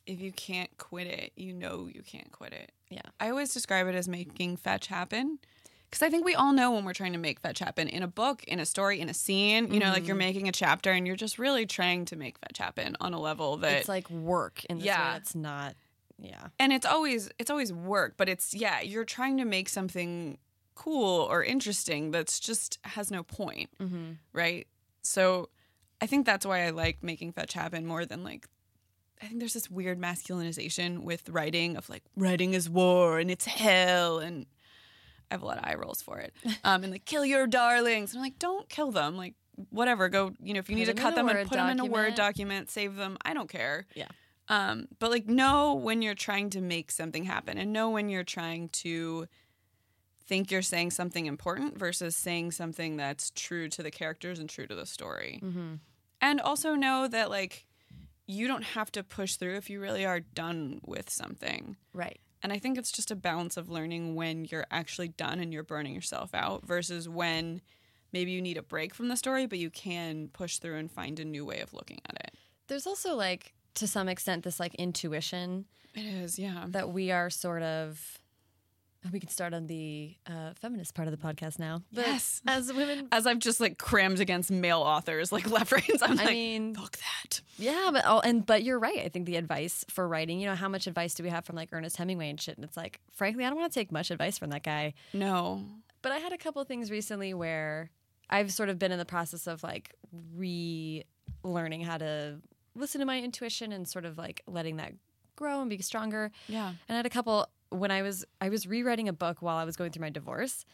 [0.06, 2.72] if you can't quit it, you know you can't quit it.
[2.90, 3.00] Yeah.
[3.18, 5.38] I always describe it as making fetch happen.
[5.88, 8.08] Because I think we all know when we're trying to make fetch happen in a
[8.08, 10.26] book, in a story, in a scene, you know, like you're mm-hmm.
[10.26, 13.56] making a chapter and you're just really trying to make fetch happen on a level
[13.58, 14.98] that It's like work in this Yeah.
[14.98, 15.74] way that's not
[16.18, 16.48] yeah.
[16.58, 20.38] and it's always it's always work but it's yeah you're trying to make something
[20.74, 24.12] cool or interesting that's just has no point Mm-hmm.
[24.32, 24.66] right
[25.02, 25.48] so
[26.00, 28.46] i think that's why i like making fetch happen more than like
[29.22, 33.44] i think there's this weird masculinization with writing of like writing is war and it's
[33.46, 34.46] hell and
[35.30, 38.12] i have a lot of eye rolls for it um and like kill your darlings
[38.12, 39.34] and i'm like don't kill them like
[39.70, 41.80] whatever go you know if you Put need to cut them and put them in
[41.80, 42.16] a word document.
[42.16, 44.08] document save them i don't care Yeah.
[44.48, 48.24] Um, but like know when you're trying to make something happen and know when you're
[48.24, 49.26] trying to
[50.26, 54.66] think you're saying something important versus saying something that's true to the characters and true
[54.66, 55.40] to the story.
[56.20, 57.66] And also know that like
[58.26, 61.76] you don't have to push through if you really are done with something.
[61.92, 62.20] Right.
[62.42, 65.62] And I think it's just a balance of learning when you're actually done and you're
[65.62, 67.60] burning yourself out versus when
[68.12, 71.18] maybe you need a break from the story, but you can push through and find
[71.18, 72.34] a new way of looking at it.
[72.68, 76.64] There's also like to some extent this like intuition It is, yeah.
[76.68, 78.18] that we are sort of
[79.12, 81.82] we can start on the uh, feminist part of the podcast now.
[81.92, 82.42] But Yes.
[82.44, 86.02] as women as I've just like crammed against male authors like left brains.
[86.02, 87.40] I'm I like, mean- fuck that.
[87.56, 88.98] Yeah, but oh, and but you're right.
[88.98, 91.54] I think the advice for writing, you know, how much advice do we have from
[91.54, 92.56] like Ernest Hemingway and shit?
[92.56, 94.94] And it's like, frankly, I don't want to take much advice from that guy.
[95.12, 95.62] No.
[96.02, 97.90] But I had a couple of things recently where
[98.28, 99.94] I've sort of been in the process of like
[100.36, 102.40] relearning how to
[102.76, 104.92] listen to my intuition and sort of like letting that
[105.34, 106.30] grow and be stronger.
[106.48, 106.68] Yeah.
[106.68, 109.64] And I had a couple when I was I was rewriting a book while I
[109.64, 110.64] was going through my divorce.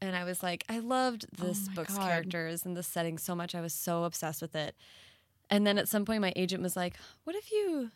[0.00, 2.08] And I was like, I loved oh this my book's God.
[2.08, 3.54] characters and the setting so much.
[3.54, 4.74] I was so obsessed with it.
[5.50, 6.94] And then at some point my agent was like,
[7.24, 7.90] What if you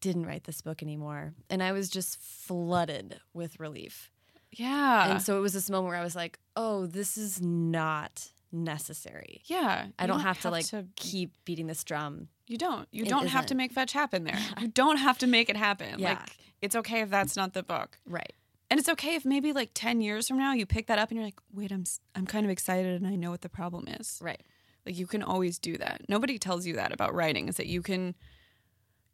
[0.00, 1.32] didn't write this book anymore?
[1.48, 4.10] And I was just flooded with relief.
[4.54, 5.10] Yeah.
[5.10, 9.42] and so it was this moment where I was like, Oh, this is not necessary.
[9.46, 9.86] yeah.
[9.98, 12.28] I You don't, have, to like keep beating this drum.
[12.46, 12.86] you don't.
[12.92, 14.38] You It don't have to make fetch happen there.
[14.60, 15.98] You don't have to make it happen.
[15.98, 16.10] Yeah.
[16.10, 17.98] Like it's okay if that's not the book.
[18.06, 18.32] Right.
[18.70, 21.16] And it's okay if maybe like 10 years from now you pick that up and
[21.16, 21.84] you're like, "Wait, I'm
[22.14, 24.40] I'm kind of excited and I know what the problem is." Right.
[24.86, 26.02] Like you can always do that.
[26.08, 28.14] Nobody tells you that about writing is that you can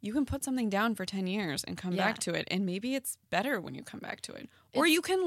[0.01, 2.05] you can put something down for 10 years and come Yeah.
[2.07, 4.49] back to it and maybe it's better when you come back to it.
[4.75, 5.21] Or you can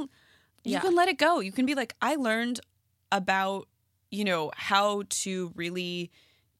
[0.63, 0.79] you Yeah.
[0.79, 1.39] can let it go.
[1.41, 2.61] You can be like I learned
[3.11, 3.67] about,
[4.11, 6.11] you know, how to really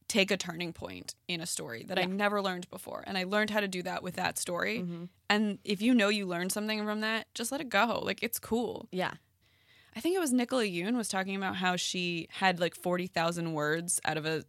[0.08, 3.48] take a turning point in a story that I never learned before and I learned
[3.50, 4.80] how to do that with that story.
[4.80, 5.08] Mhm.
[5.30, 8.00] And if you know you learned something from that, just let it go.
[8.04, 8.88] Like it's cool.
[8.92, 9.14] Yeah.
[9.96, 14.00] I think it was Nicola Yoon was talking about how she had like 40,000 words
[14.04, 14.44] out of a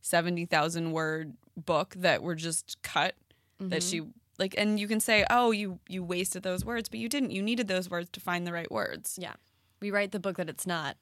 [0.00, 3.14] 70,000 word book that were just cut
[3.60, 3.90] that Mhm.
[3.90, 4.02] she
[4.38, 7.32] like and you can say, "Oh, you you wasted those words," but you didn't.
[7.32, 9.18] You needed those words to find the right words.
[9.20, 9.34] Yeah.
[9.80, 10.96] We write the book that it's not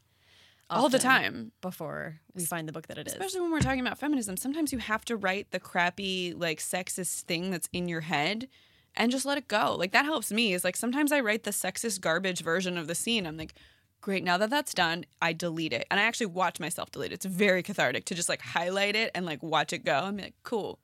[0.68, 1.52] All the time.
[1.60, 3.12] before we find the book that it is.
[3.12, 7.22] Especially when we're talking about feminism, sometimes you have to write the crappy like sexist
[7.22, 8.48] thing that's in your head
[8.96, 9.76] and just let it go.
[9.78, 10.52] Like that helps me.
[10.52, 13.26] Is like sometimes I write the sexist garbage version of the scene.
[13.26, 13.54] I'm like,
[14.00, 15.86] great, now that that's done, I delete it.
[15.90, 17.16] And I actually watch myself delete it.
[17.16, 19.94] It's very cathartic to just like highlight it and like watch it go.
[19.94, 20.80] I'm like, cool.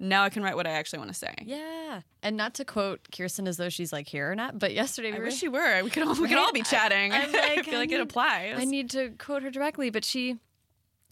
[0.00, 1.34] Now I can write what I actually want to say.
[1.44, 2.02] Yeah.
[2.22, 5.16] And not to quote Kirsten as though she's like here or not, but yesterday we
[5.16, 5.82] I were wish she were.
[5.82, 7.12] We could all we could all be chatting.
[7.12, 8.54] I'm I feel I like it applies.
[8.58, 10.38] I need to quote her directly, but she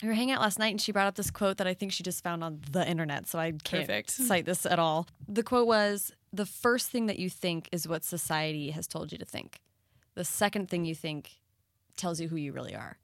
[0.02, 1.90] we were hanging out last night and she brought up this quote that I think
[1.92, 4.10] she just found on the internet, so I can't Perfect.
[4.10, 5.08] cite this at all.
[5.26, 9.18] The quote was the first thing that you think is what society has told you
[9.18, 9.62] to think.
[10.14, 11.30] The second thing you think
[11.96, 12.98] tells you who you really are.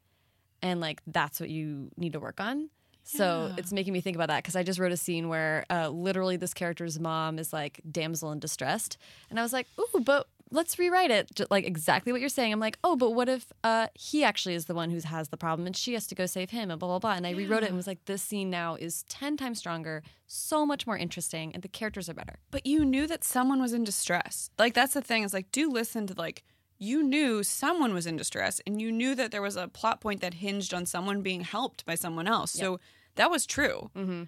[0.60, 2.68] And like that's what you need to work on.
[3.04, 3.54] So Yeah.
[3.58, 6.36] it's making me think about that because I just wrote a scene where uh, literally
[6.36, 8.96] this character's mom is like damsel in distressed,
[9.30, 12.52] and I was like, "Ooh, but let's rewrite it." Just like exactly what you're saying.
[12.52, 15.36] I'm like, "Oh, but what if uh, he actually is the one who has the
[15.36, 17.14] problem and she has to go save him?" And blah blah blah.
[17.14, 20.64] And I rewrote it and was like, "This scene now is ten times stronger, so
[20.64, 23.82] much more interesting, and the characters are better." but you knew that someone was in
[23.84, 24.50] distress.
[24.58, 26.44] Like that's the thing is like do listen to like
[26.90, 30.20] you knew someone was in distress and you knew that there was a plot point
[30.20, 32.50] that hinged on someone being helped by someone else.
[32.50, 32.80] So
[33.14, 33.90] that was true.
[33.96, 34.22] Mm-hmm.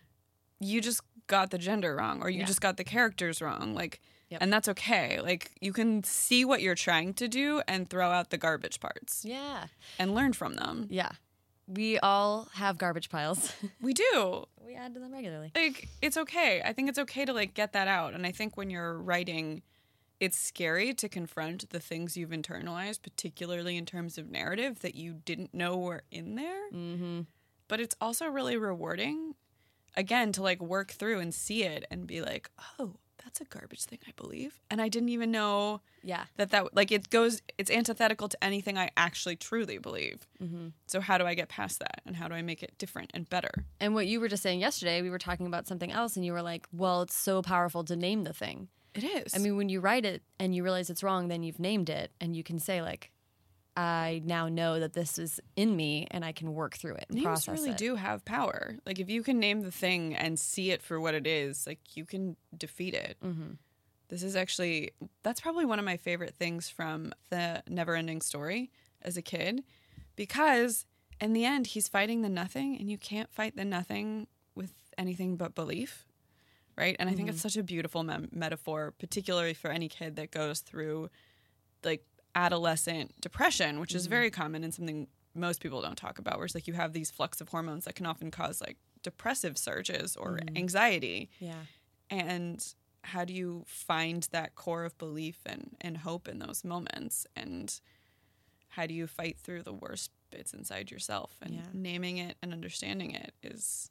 [0.61, 2.47] You just got the gender wrong or you Yeah.
[2.53, 3.75] just got the characters wrong.
[3.75, 4.01] Like
[4.31, 4.39] Yep.
[4.43, 5.21] and that's okay.
[5.21, 9.25] Like you can see what you're trying to do and throw out the garbage parts
[9.25, 9.67] Yeah,
[9.99, 10.87] and learn from them.
[10.91, 11.13] yeah.
[11.67, 13.53] We all have garbage piles.
[13.81, 14.45] We do.
[14.67, 15.51] we add to them regularly.
[15.55, 18.57] like it's okay i think it's okay to like get that out and i think
[18.57, 19.63] when you're writing
[20.25, 25.11] it's scary to confront the things you've internalized particularly in terms of narrative that you
[25.31, 27.21] didn't know were in there Mm-hmm.
[27.69, 29.35] but it's also really rewarding
[29.97, 33.85] again to like work through and see it and be like oh that's a garbage
[33.85, 36.25] thing i believe and i didn't even know Yeah.
[36.37, 40.69] that that like it goes it's antithetical to anything i actually truly believe Mm-hmm.
[40.87, 43.29] so how do i get past that and how do i make it different and
[43.31, 46.25] better And what you were just saying yesterday, we were talking about something else, and
[46.27, 48.69] you were like, well, it's so powerful to name the thing.
[48.95, 51.61] It is I mean, when you write it and you realize it's wrong, then you've
[51.61, 53.11] named it, and you can say, like,
[53.77, 57.17] I now know that this is in me, and I can work through it and
[57.17, 57.77] Names process really it.
[57.77, 58.77] do have power.
[58.87, 61.81] Like if you can name the thing and see it for what it is, like
[61.97, 63.17] you can defeat it.
[63.25, 63.55] Mm-hmm.
[64.09, 64.93] This is actually
[65.25, 68.71] that's probably one of my favorite things from the Neverending Story
[69.03, 69.65] as a kid,
[70.15, 70.87] because
[71.21, 75.37] in the end he's fighting the nothing, and you can't fight the nothing with anything
[75.37, 76.07] but belief,
[76.77, 76.97] right?
[76.99, 77.49] And I think it's mm-hmm.
[77.49, 81.11] such a beautiful mem- metaphor, particularly for any kid that goes through
[81.85, 82.05] like
[82.35, 84.41] adolescent depression, which is very mm-hmm.
[84.41, 86.37] common and something most people don't talk about.
[86.37, 89.57] Where it's like you have these flux of hormones that can often cause like depressive
[89.59, 90.57] surges or mm-hmm.
[90.57, 91.31] anxiety.
[91.39, 91.55] Yeah.
[92.11, 92.65] And
[93.03, 97.27] how do you find that core of belief and, and hope in those moments?
[97.37, 97.79] And
[98.69, 101.37] how do you fight through the worst bits inside yourself?
[101.43, 101.61] And Yeah.
[101.73, 103.91] naming it and understanding it is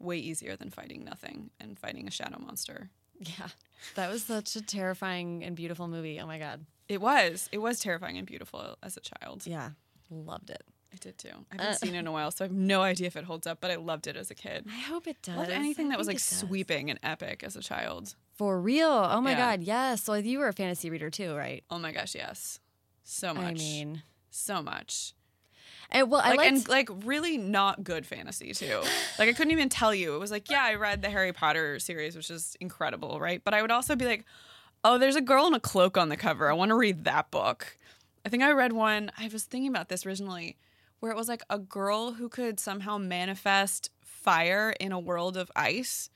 [0.00, 2.90] way easier than fighting nothing and fighting a shadow monster.
[3.18, 3.48] Yeah.
[3.96, 6.18] That was such a terrifying and beautiful movie.
[6.20, 6.64] Oh my God.
[6.88, 7.48] It was.
[7.52, 9.46] It was terrifying and beautiful as a child.
[9.46, 9.70] Yeah.
[10.10, 10.62] Loved it.
[10.92, 11.28] I did too.
[11.52, 11.74] I haven't Uh.
[11.74, 13.70] seen it in a while, so I have no idea if it holds up, but
[13.70, 14.66] I loved it as a kid.
[14.68, 15.36] I hope it does.
[15.36, 18.16] Loved anything I that was like sweeping and epic as a child.
[18.32, 18.88] For real.
[18.88, 19.36] Oh my Yeah.
[19.56, 19.62] God.
[19.62, 20.02] Yes.
[20.02, 21.62] So you were a fantasy reader too, right?
[21.70, 22.58] Oh my gosh, yes.
[23.04, 23.44] So much.
[23.44, 25.14] I mean, so much.
[25.90, 28.80] And, well, I Like liked, and like really not good fantasy too.
[29.18, 30.14] like I couldn't even tell you.
[30.14, 33.42] It was like, yeah, I read the Harry Potter series, which is incredible, right?
[33.44, 34.24] But I would also be like,
[34.84, 36.48] oh, there's a girl in a cloak on the cover.
[36.50, 37.76] I want to read that book.
[38.24, 39.10] I think I read one.
[39.18, 40.56] I was thinking about this originally,
[41.00, 45.50] where it was like a girl who could somehow manifest fire in a world of
[45.56, 46.10] ice,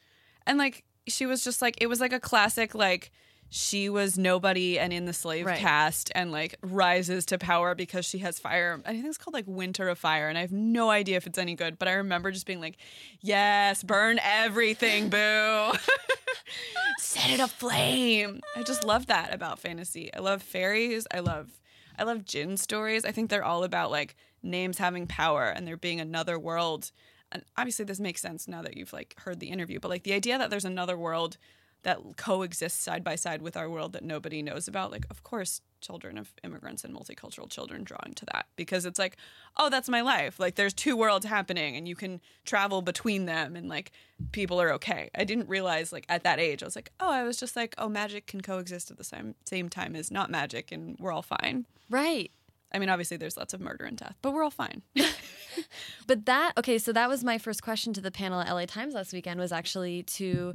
[0.46, 3.10] and like she was just like it was like a classic like
[3.50, 5.58] she was nobody and in the slave Right.
[5.60, 8.80] caste and like rises to power because she has fire.
[8.84, 11.38] I think it's called like Winter of Fire, and I have no idea if it's
[11.38, 11.78] any good.
[11.78, 12.76] But I remember just being like,
[13.20, 15.72] "Yes, burn everything, boo."
[16.98, 18.40] set it aflame.
[18.56, 20.12] I just love that about fantasy.
[20.12, 21.06] I love fairies.
[21.12, 21.50] I love
[21.98, 23.04] I love djinn stories.
[23.04, 26.90] I think they're all about like names having power and there being another world.
[27.32, 30.12] And obviously this makes sense now that you've like heard the interview, but like the
[30.12, 31.36] idea that there's another world
[31.84, 35.60] that coexists side by side with our world that nobody knows about, like of course
[35.80, 39.16] children of immigrants and multicultural children drawing to that because it's like,
[39.58, 40.40] oh, that's my life.
[40.40, 43.92] Like there's two worlds happening and you can travel between them and like
[44.32, 45.10] people are okay.
[45.14, 47.74] I didn't realize like at that age, I was like, oh, I was just like,
[47.78, 51.22] oh, magic can coexist at the same same time as not magic and we're all
[51.22, 51.66] fine.
[51.90, 52.30] Right.
[52.72, 54.82] I mean, obviously there's lots of murder and death, but we're all fine.
[56.06, 58.94] But that okay, so that was my first question to the panel at LA Times
[58.94, 60.54] last weekend was actually to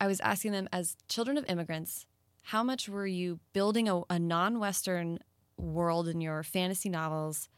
[0.00, 2.06] I was asking them as children of immigrants,
[2.42, 5.18] how much were you building a, a non-Western
[5.56, 7.48] world in your fantasy novels?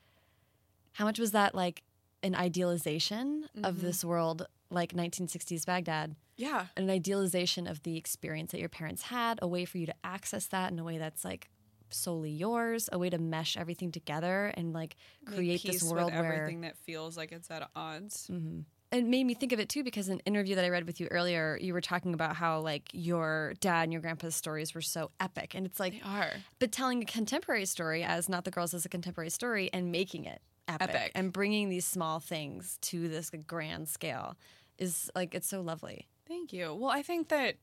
[0.92, 1.82] How much was that like
[2.22, 3.86] an idealization of mm-hmm.
[3.86, 6.16] this world like 1960s Baghdad?
[6.36, 6.66] yeah.
[6.76, 10.46] An idealization of the experience that your parents had, a way for you to access
[10.46, 11.48] that in a way that's like
[11.90, 16.32] solely yours, a way to mesh everything together and like create this world with where
[16.34, 18.28] everything that feels like it's at odds.
[18.32, 18.60] Mm-hmm.
[18.92, 21.08] It made me think of it too because an interview that I read with you
[21.10, 25.10] earlier, you were talking about how like your dad and your grandpa's stories were so
[25.18, 26.30] epic, and it's like, They are.
[26.58, 30.26] but telling a contemporary story as not the girls as a contemporary story and making
[30.26, 31.12] it epic, Epic.
[31.14, 34.36] and bringing these small things to this grand scale
[34.78, 36.06] is like it's so lovely.
[36.28, 36.74] Thank you.
[36.74, 37.56] Well, I think that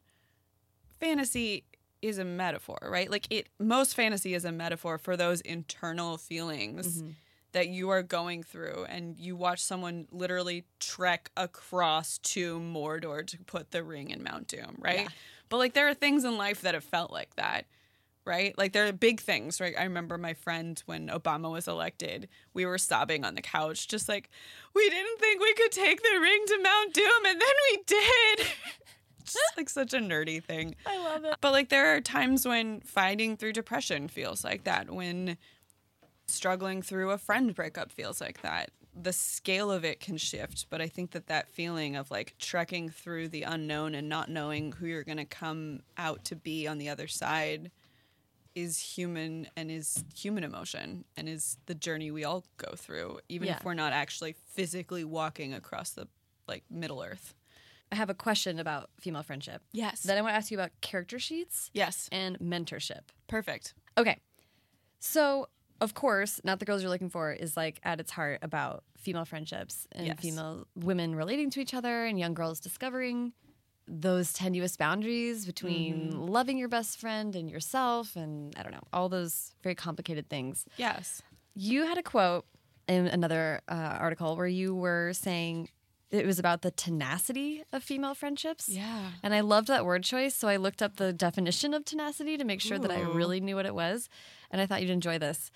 [0.99, 1.63] fantasy
[2.01, 3.09] is a metaphor, right?
[3.09, 7.09] Like it most fantasy is a metaphor for those internal feelings mm-hmm.
[7.51, 13.37] That you are going through and you watch someone literally trek across to Mordor to
[13.39, 15.01] put the ring in Mount Doom, right?
[15.01, 15.07] Yeah.
[15.49, 17.65] But like there are things in life that have felt like that.
[18.25, 18.55] Right?
[18.59, 19.73] Like there are big things, right?
[19.75, 24.07] I remember my friend when Obama was elected, we were sobbing on the couch, just
[24.07, 24.29] like,
[24.75, 28.47] we didn't think we could take the ring to Mount Doom, and then we did.
[29.23, 30.75] just like such a nerdy thing.
[30.85, 31.35] I love it.
[31.41, 35.37] But like there are times when fighting through depression feels like that, when
[36.29, 38.71] struggling through a friend breakup feels like that.
[39.01, 42.89] The scale of it can shift, but I think that that feeling of like trekking
[42.89, 46.77] through the unknown and not knowing who you're going to come out to be on
[46.79, 47.71] the other side
[48.55, 53.47] is human and is human emotion and is the journey we all go through even
[53.47, 53.57] Yeah.
[53.57, 56.07] if we're not actually physically walking across the
[56.47, 57.35] like middle earth.
[57.91, 59.61] I have a question about female friendship.
[59.71, 60.01] Yes.
[60.01, 62.09] Then I want to ask you about character sheets yes.
[62.11, 63.01] and mentorship.
[63.27, 63.73] Perfect.
[63.97, 64.17] Okay.
[64.99, 65.47] So,
[65.81, 69.25] of course, Not the Girls You're Looking For is like at its heart about female
[69.25, 70.19] friendships and Yes.
[70.19, 73.33] female women relating to each other and young girls discovering
[73.87, 76.19] those tenuous boundaries between Mm-hmm.
[76.27, 80.65] loving your best friend and yourself and I don't know, all those very complicated things.
[80.77, 81.21] Yes.
[81.55, 82.45] You had a quote
[82.87, 85.69] in another uh, article where you were saying
[86.11, 88.67] it was about the tenacity of female friendships.
[88.67, 89.11] Yeah.
[89.21, 90.33] And I loved that word choice.
[90.35, 93.55] So I looked up the definition of tenacity to make sure that I really knew
[93.55, 94.09] what it was.
[94.49, 95.51] And I thought you'd enjoy this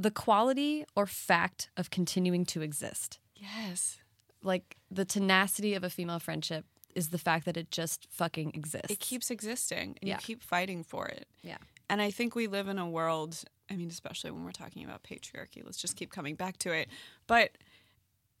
[0.00, 3.18] the quality or fact of continuing to exist.
[3.34, 3.98] Yes.
[4.42, 8.90] Like the tenacity of a female friendship is the fact that it just fucking exists.
[8.90, 10.14] It keeps existing and Yeah.
[10.14, 11.26] you keep fighting for it.
[11.42, 11.58] Yeah.
[11.90, 15.02] And I think we live in a world, I mean, especially when we're talking about
[15.02, 16.88] patriarchy, let's just keep coming back to it.
[17.26, 17.58] But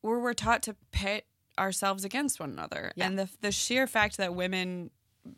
[0.00, 1.26] where we're taught to pit
[1.58, 2.92] ourselves against one another.
[2.94, 3.06] Yeah.
[3.08, 4.90] And the the sheer fact that women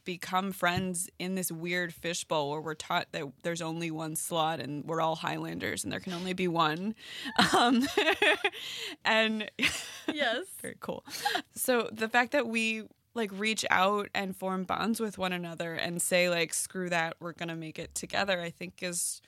[0.05, 4.85] become friends in this weird fishbowl where we're taught that there's only one slot and
[4.85, 6.95] we're all Highlanders and there can only be one.
[7.57, 7.87] Um,
[9.05, 9.51] and
[10.13, 10.47] Yes.
[10.61, 11.05] very cool.
[11.55, 16.01] So the fact that we like reach out and form bonds with one another and
[16.01, 19.21] say like screw that we're going to make it together I think is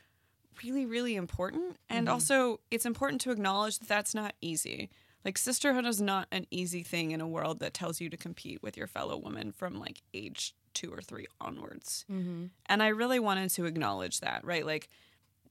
[0.63, 4.91] really really important and also it's important to acknowledge that that's not easy.
[5.25, 8.63] Like sisterhood is not an easy thing in a world that tells you to compete
[8.63, 12.05] with your fellow woman from like age 2 or 3 onwards.
[12.11, 12.47] Mm-hmm.
[12.67, 14.67] And I really wanted to acknowledge that, right?
[14.67, 14.89] Like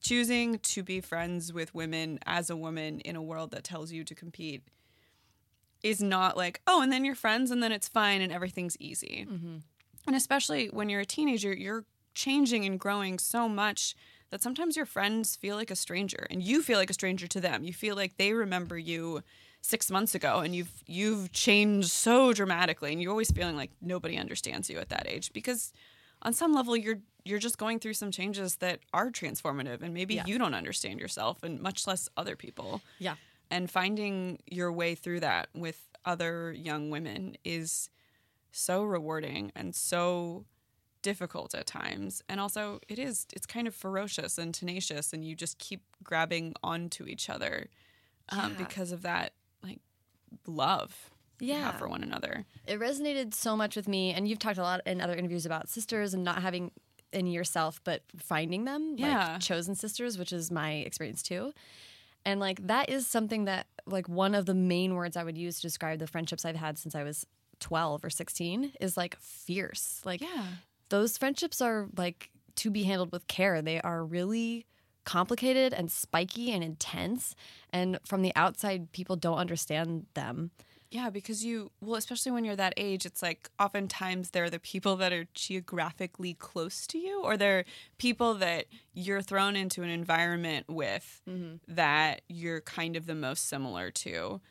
[0.00, 4.04] choosing to be friends with women as a woman in a world that tells you
[4.04, 4.62] to compete
[5.82, 9.26] is not like, oh, and then you're friends and then it's fine and everything's easy.
[9.28, 9.56] Mm-hmm.
[10.06, 13.94] And especially when you're a teenager, you're changing and growing so much
[14.30, 17.40] that sometimes your friends feel like a stranger and you feel like a stranger to
[17.40, 17.64] them.
[17.64, 19.22] You feel like they remember you
[19.62, 24.16] 6 months ago and you've you've changed so dramatically and you're always feeling like nobody
[24.18, 25.72] understands you at that age because
[26.22, 30.14] on some level you're you're just going through some changes that are transformative and maybe
[30.14, 30.24] Yeah.
[30.26, 33.14] you don't understand yourself and much less other people Yeah.
[33.50, 37.88] and finding your way through that with other young women is
[38.50, 40.44] so rewarding and so
[41.02, 42.22] difficult at times.
[42.28, 46.54] And also, it is, it's kind of ferocious and tenacious, and you just keep grabbing
[46.62, 47.68] onto each other
[48.28, 48.58] um, Yeah.
[48.66, 49.32] because of that,
[50.46, 51.10] love
[51.40, 51.72] Yeah.
[51.78, 52.44] for one another.
[52.66, 55.68] It resonated so much with me, and you've talked a lot in other interviews about
[55.68, 56.70] sisters and not having
[57.12, 59.32] any yourself, but finding them, Yeah.
[59.34, 61.52] like chosen sisters, which is my experience too.
[62.24, 65.56] And like that is something that like one of the main words I would use
[65.56, 67.26] to describe the friendships I've had since I was
[67.60, 70.00] 12 or 16 is like fierce.
[70.04, 70.46] Like Yeah.
[70.88, 73.60] those friendships are like to be handled with care.
[73.60, 74.66] They are really
[75.04, 77.34] complicated and spiky and intense.
[77.70, 80.50] And from the outside, people don't understand them.
[80.92, 84.96] Yeah, because you, well, especially when you're that age, it's like oftentimes they're the people
[84.96, 87.64] that are geographically close to you, or they're
[87.96, 91.54] people that you're thrown into an environment with mm-hmm.
[91.66, 94.42] that you're kind of the most similar to.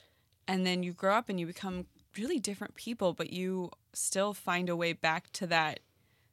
[0.47, 1.85] And then you grow up and you become
[2.17, 5.79] really different people, but you still find a way back to that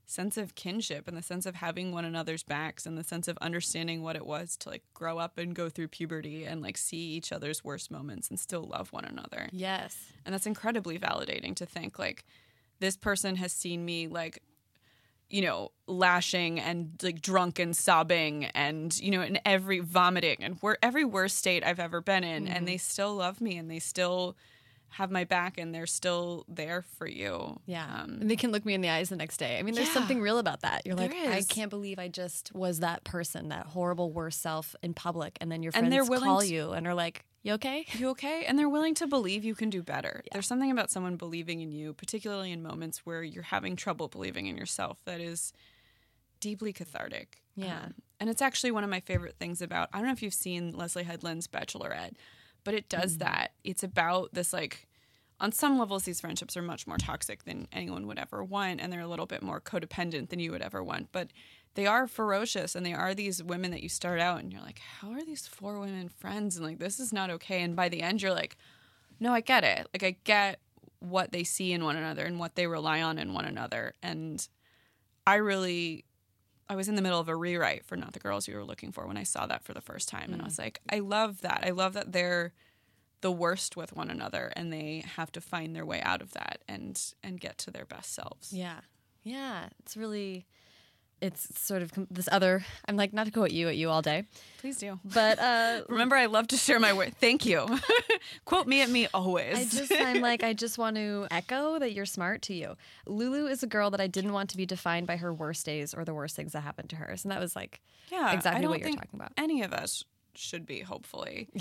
[0.09, 3.37] sense of kinship and the sense of having one another's backs and the sense of
[3.43, 6.97] understanding what it was to like grow up and go through puberty and like see
[6.97, 9.51] each other's worst moments and still love one another.
[9.53, 9.97] Yes.
[10.25, 12.25] And that's incredibly validating to think like
[12.81, 14.43] this person has seen me like
[15.29, 20.57] you know lashing and like drunk and sobbing and you know in every vomiting and
[20.63, 22.65] where every worst state I've ever been in and mm-hmm.
[22.65, 24.39] they still love me and they still
[24.91, 27.61] have my back and they're still there for you.
[27.67, 27.87] Yeah.
[28.03, 29.59] Um, and they can look me in the eyes the next day.
[29.59, 29.95] I mean, there's Yeah.
[29.95, 30.87] something real about that.
[30.87, 34.95] You're like, I can't believe I just was that person, that horrible worst self in
[34.95, 35.37] public.
[35.41, 37.85] And then your friends And they're willing call to- you and are like, You okay?
[37.95, 38.45] you okay?
[38.47, 40.23] And they're willing to believe you can do better.
[40.33, 44.47] There's something about someone believing in you, particularly in moments where you're having trouble believing
[44.47, 45.53] in yourself, that is
[46.41, 47.43] deeply cathartic.
[47.57, 47.81] Yeah.
[47.85, 50.35] Um, and it's actually one of my favorite things about, I don't know if you've
[50.35, 52.15] seen Leslie Headland's Bachelorette,
[52.69, 53.25] but it does mm-hmm.
[53.25, 53.53] that.
[53.65, 54.89] It's about this, like,
[55.41, 58.93] on some levels, these friendships are much more toxic than anyone would ever want, and
[58.93, 61.11] they're a little bit more codependent than you would ever want.
[61.11, 61.29] But
[61.77, 64.81] they are ferocious, and they are these women that you start out and you're like,
[64.81, 66.59] how are these four women friends?
[66.59, 67.63] And like, this is not okay.
[67.63, 68.59] And by the end, you're like,
[69.19, 69.89] no, I get it.
[69.95, 70.61] Like, I get
[70.99, 73.95] what they see in one another and what they rely on in one another.
[74.03, 74.47] And
[75.27, 76.05] I really,
[76.71, 78.93] I was in the middle of a rewrite for Not the Girls You Were Looking
[78.93, 80.33] For when I saw that for the first time.
[80.33, 80.65] And I was mm.
[80.65, 81.65] like, I love that.
[81.65, 82.53] I love that they're
[83.21, 86.63] the worst with one another and they have to find their way out of that
[86.69, 88.53] and and get to their best selves.
[88.53, 88.81] Yeah.
[89.25, 89.69] Yeah.
[89.81, 90.47] It's really,
[91.21, 94.25] it's sort of this other, I'm like, not to quote you at you all day,
[94.59, 94.99] Please do.
[95.05, 97.15] but uh, Remember, I love to share my word.
[97.21, 97.67] Thank you.
[98.45, 99.57] Quote me at me always.
[99.57, 102.77] I just, I'm like, I just want to echo that you're smart to you.
[103.07, 105.95] Lulu is a girl that I didn't want to be defined by her worst days
[105.95, 107.17] or the worst things that happened to her.
[107.17, 107.81] So that was like,
[108.13, 109.33] yeah, exactly what you're talking about.
[109.37, 110.05] Any of us
[110.35, 111.49] should be, hopefully.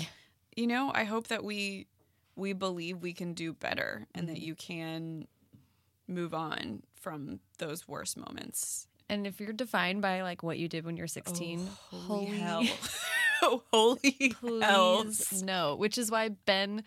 [0.56, 1.86] You know, I hope that we
[2.34, 4.34] we believe we can do better and Mm-hmm.
[4.34, 5.28] that you can
[6.08, 8.88] move on from those worst moments.
[9.08, 12.64] And if you're defined by like what you did when you're 16, Holy hell.
[13.42, 15.04] oh, holy hell.
[15.42, 15.76] No.
[15.76, 16.82] Which is why Ben,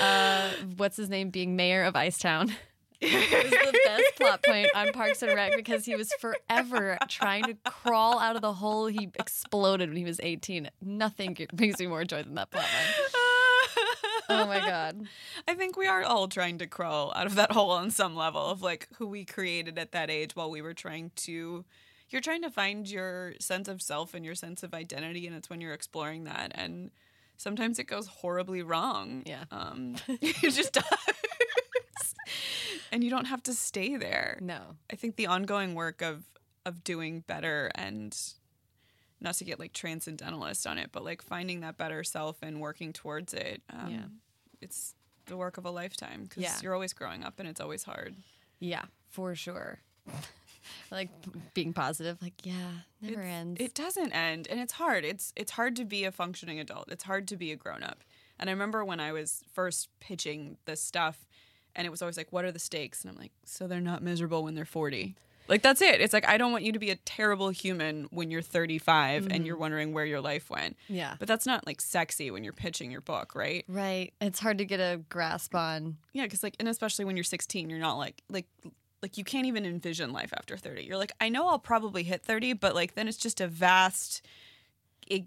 [0.00, 2.46] uh, what's his name, being mayor of Icetown,
[3.02, 7.54] was the best plot point on Parks and Rec because he was forever trying to
[7.64, 10.68] crawl out of the hole he exploded when he was 18.
[10.82, 13.19] Nothing brings me more joy than that plot line.
[14.30, 15.06] Oh my god.
[15.48, 18.44] I think we are all trying to crawl out of that hole on some level
[18.46, 21.64] of like who we created at that age while we were trying to
[22.08, 25.48] you're trying to find your sense of self and your sense of identity and it's
[25.48, 26.90] when you're exploring that and
[27.36, 29.22] sometimes it goes horribly wrong.
[29.26, 29.44] Yeah.
[29.50, 30.84] Um it just does.
[32.92, 34.38] and you don't have to stay there.
[34.40, 34.60] No.
[34.92, 36.24] I think the ongoing work of
[36.66, 38.16] of doing better and
[39.20, 42.92] not to get like transcendentalist on it, but like finding that better self and working
[42.92, 43.62] towards it.
[43.70, 44.04] Um, Yeah.
[44.60, 44.94] It's
[45.26, 46.58] the work of a lifetime because Yeah.
[46.62, 48.16] you're always growing up and it's always hard.
[48.58, 49.78] Yeah, for sure.
[50.90, 51.08] like
[51.54, 53.60] being positive, like yeah, never It's- ends.
[53.60, 55.04] It doesn't end, and it's hard.
[55.04, 56.90] It's it's hard to be a functioning adult.
[56.90, 58.02] It's hard to be a grown up.
[58.38, 61.26] And I remember when I was first pitching this stuff,
[61.76, 64.02] and it was always like, "What are the stakes?" And I'm like, "So they're not
[64.02, 65.14] miserable when they're 40."
[65.48, 66.00] Like that's it.
[66.00, 69.32] It's like I don't want you to be a terrible human when you're 35 and
[69.32, 69.44] mm-hmm.
[69.44, 70.76] you're wondering where your life went.
[70.88, 71.16] yeah.
[71.18, 73.64] But that's not like sexy when you're pitching your book, right?
[73.68, 74.12] Right.
[74.20, 75.96] It's hard to get a grasp on.
[76.12, 78.46] Yeah, because like, and especially when you're 16, you're not like like
[79.02, 80.84] like you can't even envision life after 30.
[80.84, 84.24] You're like, I know I'll probably hit 30, but like then it's just a vast,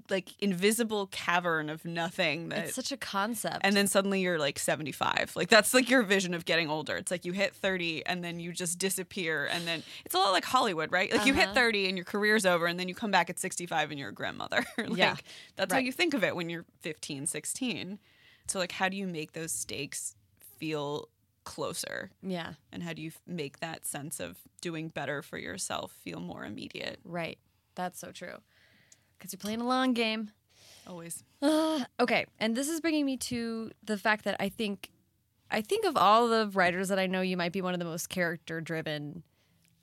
[0.10, 2.50] like invisible cavern of nothing.
[2.50, 3.60] That, It's such a concept.
[3.62, 5.34] and then suddenly you're like 75.
[5.36, 6.96] Like that's like your vision of getting older.
[6.96, 10.32] It's like you hit 30 and then you just disappear, and then it's a lot
[10.32, 11.12] like Hollywood, right?
[11.12, 11.54] Like you hit Uh-huh.
[11.56, 14.14] 30 and your career's over, and then you come back at 65 and you're a
[14.14, 14.66] grandmother.
[14.78, 15.16] like Yeah,
[15.56, 18.00] that's how you think of it when you're 15, 16.
[18.48, 20.16] So like, how do you make those stakes
[20.58, 21.10] feel
[21.46, 22.54] closer Yeah.
[22.72, 26.46] and how do you f- make that sense of doing better for yourself feel more
[26.46, 27.38] immediate Right.
[27.76, 28.38] That's so true.
[29.24, 30.32] Because you're playing a long game.
[30.86, 34.90] always Okay, and this is bringing me to the fact that I think,
[35.50, 37.86] I think of all the writers that I know, you might be one of the
[37.86, 39.24] most character driven.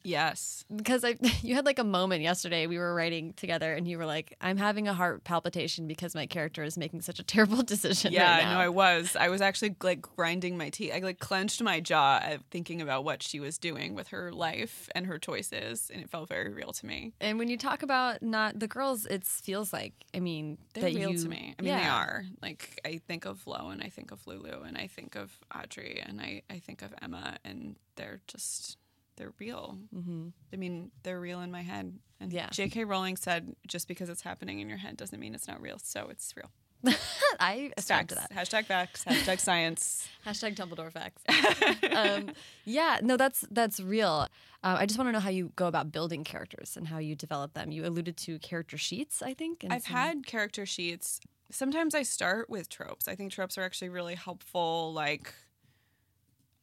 [0.03, 2.67] Yes Because I, you had like a moment yesterday.
[2.67, 6.27] We were writing together, and you were like, "I'm having a heart palpitation because my
[6.27, 8.55] character is making such a terrible decision." yeah right now.
[8.55, 12.21] no i was i was actually like grinding my teeth i like clenched my jaw
[12.23, 16.11] uh, thinking about what she was doing with her life and her choices and it
[16.11, 19.73] felt very real to me And when you talk about not the girls, it feels
[19.73, 23.25] like I mean they're real you, to me i mean they are like i think
[23.25, 26.59] of flo and i think of lulu and i think of audrey and i, I
[26.59, 28.77] think of emma and they're just
[29.21, 30.29] they're real Mm-hmm.
[30.53, 31.87] i mean they're real in my head
[32.21, 32.49] and Yeah.
[32.49, 35.79] jk rowling said just because it's happening in your head doesn't mean it's not real
[35.79, 36.51] so it's real
[37.39, 38.31] I ascribe facts to that.
[38.33, 41.23] hashtag facts hashtag science Hashtag Dumbledore facts.
[41.93, 42.31] um,
[42.65, 44.29] yeah, no, that's that's real.
[44.65, 47.15] Uh, I just want to know how you go about building characters and how you
[47.15, 47.71] develop them.
[47.71, 49.65] You alluded to character sheets, I think.
[49.69, 51.21] I've some- had character sheets.
[51.51, 53.09] Sometimes I start with tropes.
[53.09, 55.35] I think tropes are actually really helpful, like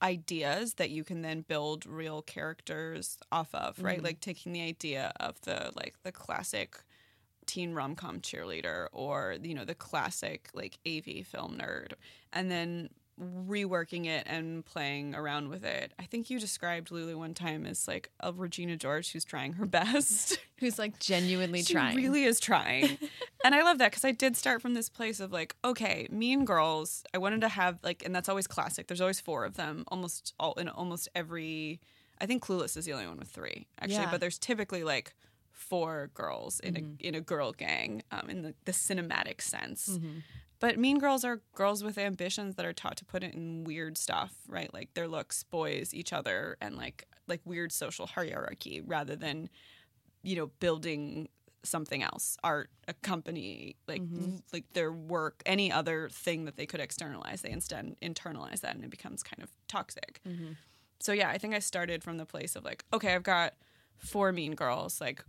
[0.01, 4.01] ideas that you can then build real characters off of, right?
[4.01, 4.03] Mhm.
[4.03, 6.83] Like taking the idea of the like the classic
[7.45, 11.93] teen rom-com cheerleader or you know the classic like AV film nerd
[12.33, 12.89] and then
[13.20, 15.91] reworking it and playing around with it.
[15.99, 19.65] I think you described Lulu one time as like a Regina George who's trying her
[19.80, 20.38] best.
[20.57, 21.95] who's like genuinely she trying.
[21.95, 22.97] really is trying.
[23.43, 26.45] and I love that because I did start from this place of like, okay, Mean
[26.45, 27.03] Girls.
[27.13, 28.88] I wanted to have like, and that's always classic.
[28.88, 31.80] There's always four of them, almost all in almost every.
[32.20, 34.11] I think Clueless is the only one with three actually, Yeah.
[34.11, 35.13] but there's typically like
[35.51, 39.89] four girls in a in a girl gang um, in the, the cinematic sense.
[39.89, 40.20] Mm-hmm.
[40.59, 43.97] But Mean Girls are girls with ambitions that are taught to put it in weird
[43.97, 44.73] stuff, right?
[44.73, 49.49] Like their looks, boys, each other, and like like weird social hierarchy, rather than
[50.23, 51.29] you know building
[51.63, 54.37] something else, art, a company, like mm-hmm.
[54.51, 57.41] like their work, any other thing that they could externalize.
[57.41, 60.21] They instead internalize that, and it becomes kind of toxic.
[60.27, 60.53] Mm-hmm.
[60.99, 63.53] So yeah, I think I started from the place of like, okay, I've got
[63.97, 65.23] four Mean Girls, like.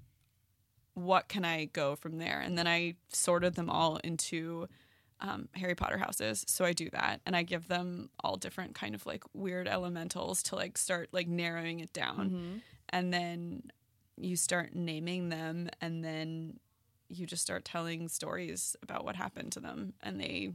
[0.94, 2.40] What can I go from there?
[2.40, 4.66] And then I sorted them all into
[5.20, 6.44] um, Harry Potter houses.
[6.48, 10.42] So I do that, and I give them all different kind of like weird elementals
[10.44, 12.56] to like start like narrowing it down, Mm-hmm.
[12.90, 13.62] and then
[14.16, 16.58] you start naming them, and then
[17.08, 20.52] you just start telling stories about what happened to them, and they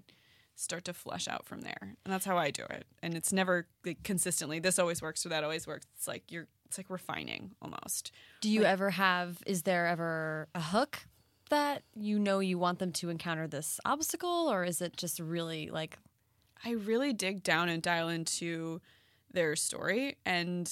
[0.55, 1.95] start to flesh out from there.
[2.05, 2.85] And that's how I do it.
[3.01, 4.59] And it's never like, consistently.
[4.59, 5.87] This always works or that always works.
[5.97, 6.47] It's like you're.
[6.65, 8.11] It's like refining almost.
[8.41, 9.37] Do you ever have?
[9.45, 11.05] Is there ever a hook
[11.49, 15.69] that you know you want them to encounter this obstacle, or is it just really
[15.69, 15.97] like
[16.65, 18.81] I really dig down and dial into
[19.31, 20.71] their story and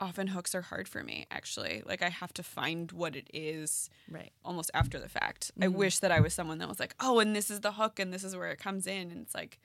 [0.00, 1.82] often hooks are hard for me actually.
[1.84, 4.32] Like I have to find what it is right?
[4.44, 5.50] almost after the fact.
[5.60, 5.76] I mm-hmm.
[5.76, 8.12] wish that I was someone that was like, "Oh, and this is the hook and
[8.12, 9.58] this is where it comes in." And it's like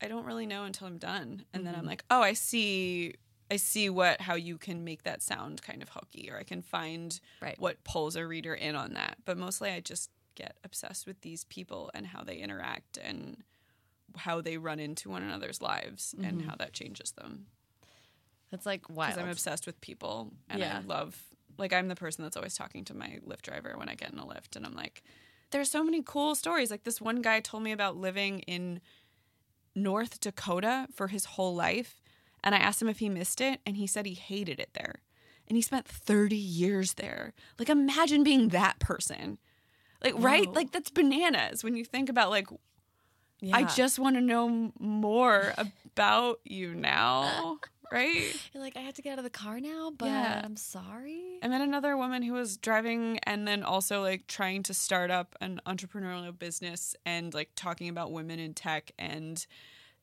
[0.00, 1.44] I don't really know until I'm done.
[1.52, 1.88] And then I'm mm-hmm.
[1.88, 3.14] like, "Oh, I see
[3.50, 6.62] I see what how you can make that sound kind of hooky or I can
[6.62, 7.58] find Right.
[7.58, 11.44] what pulls a reader in on that." But mostly I just get obsessed with these
[11.44, 13.42] people and how they interact and
[14.16, 16.48] how they run into one another's lives and mm-hmm.
[16.48, 17.46] how that changes them.
[18.50, 19.12] That's like wild.
[19.14, 20.78] Because I'm obsessed with people and Yeah.
[20.78, 21.22] I love,
[21.58, 24.18] like, I'm the person that's always talking to my Lyft driver when I get in
[24.18, 25.02] a Lyft, and I'm like,
[25.50, 26.70] there's so many cool stories.
[26.70, 28.80] Like, this one guy told me about living in
[29.74, 32.00] North Dakota for his whole life,
[32.44, 34.96] and I asked him if he missed it, and he said he hated it there.
[35.48, 37.32] And he spent 30 years there.
[37.58, 39.38] Like, imagine being that person.
[40.04, 40.52] Like, right?
[40.52, 42.48] Like, that's bananas when you think about, like,
[43.52, 47.58] I just want to know more about you now,
[47.92, 48.34] right?
[48.52, 50.42] You're like, I have to get out of the car now, but Yeah.
[50.44, 51.38] I'm sorry.
[51.42, 55.36] I met another woman who was driving and then also like trying to start up
[55.40, 59.46] an entrepreneurial business and like talking about women in tech and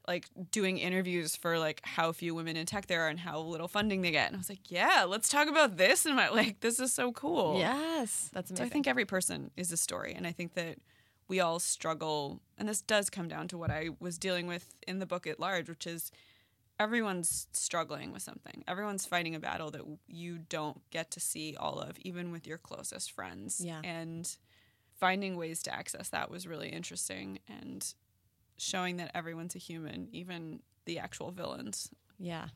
[0.08, 3.68] like doing interviews for like how few women in tech there are and how little
[3.68, 4.28] funding they get.
[4.28, 6.06] And I was like, yeah, let's talk about this.
[6.06, 7.58] And my like, this is so cool.
[7.58, 8.66] Yes, that's So amazing.
[8.66, 10.14] I think every person is a story.
[10.14, 10.78] And I think that
[11.28, 12.40] we all struggle.
[12.58, 15.40] And this does come down to what I was dealing with in the book at
[15.40, 16.12] large, which is
[16.80, 18.64] everyone's struggling with something.
[18.68, 22.58] Everyone's fighting a battle that you don't get to see all of, even with your
[22.58, 23.62] closest friends.
[23.64, 23.82] Yeah.
[23.84, 24.36] And
[25.00, 27.94] finding ways to access that was really interesting and
[28.58, 31.90] showing that everyone's a human, even the actual villains.
[32.20, 32.48] yeah.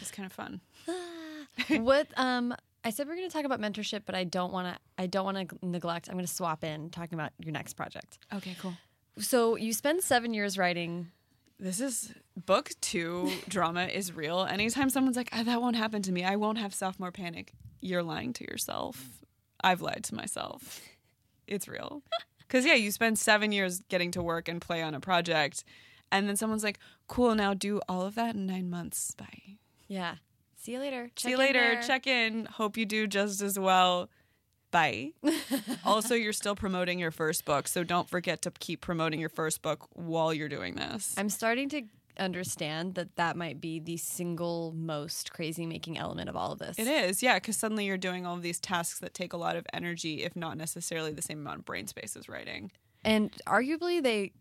[0.00, 0.60] It's kind of fun.
[1.84, 4.80] what um I said we're going to talk about mentorship, but I don't want to.
[4.98, 6.08] I don't want to neglect.
[6.08, 8.18] I'm going to swap in talking about your next project.
[8.32, 8.74] Okay, cool.
[9.18, 11.10] So you spend seven years writing
[11.58, 14.40] this is book two drama is real.
[14.40, 18.02] Anytime someone's like, "Ah, that won't happen to me, I won't have sophomore panic, you're
[18.02, 19.20] lying to yourself.
[19.62, 20.80] I've lied to myself.
[21.46, 22.02] It's real.
[22.54, 25.64] Because, yeah, you spend seven years getting to work and play on a project,
[26.12, 26.78] and then someone's like,
[27.08, 29.12] cool, now do all of that in nine months.
[29.16, 29.56] Bye.
[29.88, 30.18] Yeah.
[30.56, 31.10] See you later.
[31.16, 31.72] See you Check in later.
[31.72, 31.82] there.
[31.82, 32.44] Check in.
[32.44, 34.08] Hope you do just as well.
[34.70, 35.14] Bye.
[35.84, 39.60] also, you're still promoting your first book, so don't forget to keep promoting your first
[39.60, 41.12] book while you're doing this.
[41.18, 41.82] I'm starting to
[42.18, 46.78] understand that that might be the single most crazy making element of all of this.
[46.78, 49.56] It is, yeah, because suddenly you're doing all of these tasks that take a lot
[49.56, 52.70] of energy, if not necessarily the same amount of brain space as writing.
[53.04, 54.32] And arguably, they,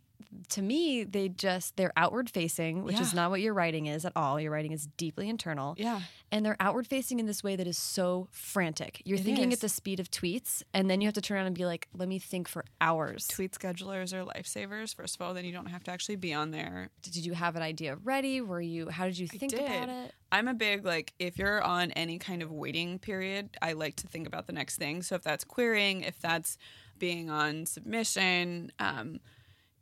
[0.50, 4.14] to me, they just, they're outward facing, which is not what your writing is at
[4.16, 4.40] all.
[4.40, 5.76] Your writing is deeply internal.
[5.78, 6.02] Yeah.
[6.32, 9.02] And they're outward facing in this way that is so frantic.
[9.06, 9.58] You're It thinking is.
[9.58, 11.88] at the speed of tweets, and then you have to turn around and be like,
[11.94, 13.28] let me think for hours.
[13.28, 16.52] Tweet schedulers are lifesavers, first of all, then you don't have to actually be on
[16.52, 16.90] there.
[17.04, 18.42] Did you have an idea ready?
[18.42, 19.90] Were you, how did you think about did.
[19.90, 20.14] it?
[20.32, 24.08] I'm a big like if you're on any kind of waiting period, I like to
[24.08, 25.04] think about the next thing.
[25.04, 26.58] So if that's querying, if that's
[26.98, 29.20] being on submission, um,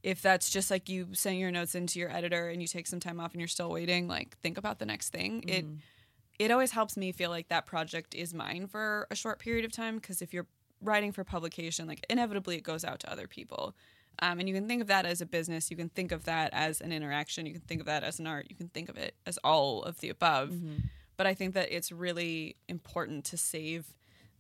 [0.03, 2.99] if that's just like you send your notes into your editor and you take some
[2.99, 5.43] time off and you're still waiting, like think about the next thing.
[5.47, 5.65] It
[6.39, 9.71] it always helps me feel like that project is mine for a short period of
[9.71, 10.47] time because if you're
[10.81, 13.75] writing for publication, like inevitably it goes out to other people.
[14.19, 15.69] Um, and you can think of that as a business.
[15.71, 17.45] You can think of that as an interaction.
[17.45, 18.47] You can think of that as an art.
[18.49, 20.49] You can think of it as all of the above.
[21.15, 23.93] But I think that it's really important to save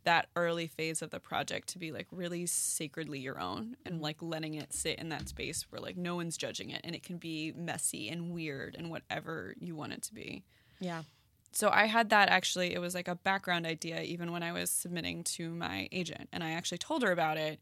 [0.03, 4.03] that early phase of the project to be like really sacredly your own and mm-hmm.
[4.03, 7.03] like letting it sit in that space where like no one's judging it and it
[7.03, 10.43] can be messy and weird and whatever you want it to be
[10.79, 11.03] Yeah.
[11.51, 12.73] so I had that actually.
[12.73, 16.43] It was like a background idea, even when I was submitting to my agent, and
[16.43, 17.59] I actually told her about it,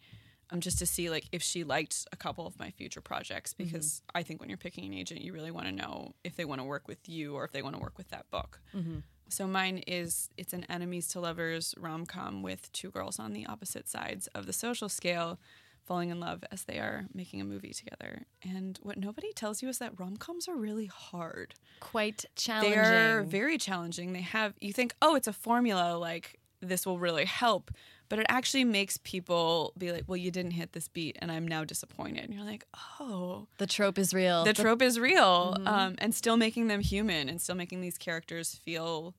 [0.51, 3.65] um, just to see like if she liked a couple of my future projects, mm-hmm.
[3.65, 6.45] because I think when you're picking an agent, you really want to know if they
[6.45, 8.59] want to work with you or if they want to work with that book.
[8.75, 8.99] Mm-hmm.
[9.29, 13.45] So mine is it's an enemies to lovers rom com with two girls on the
[13.45, 15.39] opposite sides of the social scale.
[15.85, 18.21] Falling in love as they are making a movie together.
[18.43, 21.55] And what nobody tells you is that rom coms are really hard.
[21.79, 22.73] Quite challenging.
[22.73, 24.13] They're very challenging.
[24.13, 27.71] They have you think, oh, it's a formula, like this will really help,
[28.09, 31.47] but it actually makes people be like, well, you didn't hit this beat, and I'm
[31.47, 32.25] now disappointed.
[32.25, 32.65] And you're like,
[32.99, 34.43] oh, the trope is real.
[34.43, 38.55] the trope is real, um, and still making them human, and still making these characters
[38.55, 39.15] feel,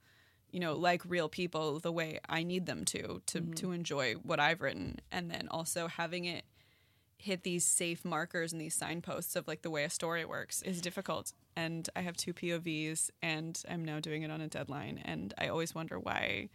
[0.50, 4.40] you know, like real people the way I need them to to to enjoy what
[4.40, 6.44] I've written, and then also having it
[7.16, 10.80] hit these safe markers and these signposts of like the way a story works is
[10.80, 11.32] difficult.
[11.54, 15.48] And I have two POVs, and I'm now doing it on a deadline, and I
[15.48, 16.48] always wonder why.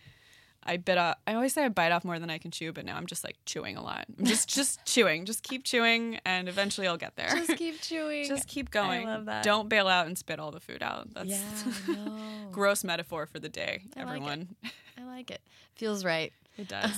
[0.66, 1.18] I bit off.
[1.28, 3.24] I always say I bite off more than I can chew, but now I'm just
[3.24, 4.06] like chewing a lot.
[4.18, 5.26] I'm just just chewing.
[5.26, 7.30] Just keep chewing, and eventually I'll get there.
[7.30, 8.26] Just keep chewing.
[8.28, 9.08] Just keep going.
[9.08, 9.44] I love that.
[9.44, 11.14] Don't bail out and spit all the food out.
[11.14, 11.44] That's yeah,
[11.96, 12.18] no.
[12.52, 14.56] gross metaphor for the day, I like everyone.
[14.98, 15.42] I like it.
[15.76, 16.34] Feels right.
[16.58, 16.96] It, does.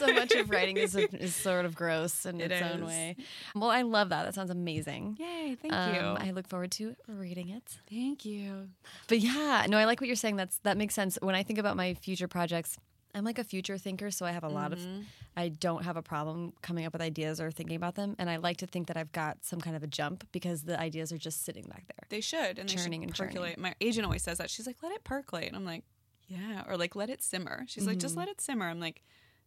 [0.00, 2.88] so much of writing is, is sort of gross in It its own is.
[2.88, 3.16] way.
[3.54, 4.24] Well, I love that.
[4.24, 5.16] That sounds amazing.
[5.20, 5.54] Yay!
[5.54, 6.00] Thank Um, you.
[6.00, 7.62] I look forward to reading it.
[7.88, 8.70] Thank you.
[9.06, 10.34] But yeah, no, I like what you're saying.
[10.34, 11.16] That's that makes sense.
[11.22, 12.76] When I think about my future projects,
[13.18, 15.02] I'm like a future thinker, so I have a lot of Mm-hmm.
[15.36, 18.36] I don't have a problem coming up with ideas or thinking about them, and I
[18.36, 21.18] like to think that I've got some kind of a jump because the ideas are
[21.18, 22.06] just sitting back there.
[22.08, 23.34] They should and Churning they and should churning.
[23.36, 23.58] percolate.
[23.58, 24.50] My agent always says that.
[24.50, 25.84] She's like, "Let it percolate." And I'm like,
[26.26, 28.00] "Yeah," or like, "Let it simmer." She's like, Mm-hmm.
[28.00, 29.02] "Just let it simmer." I'm like,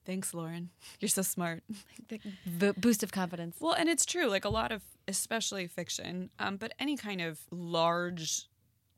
[0.05, 0.69] "Thanks, Lauren.
[0.99, 1.63] You're so smart."
[2.45, 3.57] The boost of confidence.
[3.59, 4.27] Well, and it's true.
[4.27, 8.47] Like a lot of, especially fiction, um, but any kind of large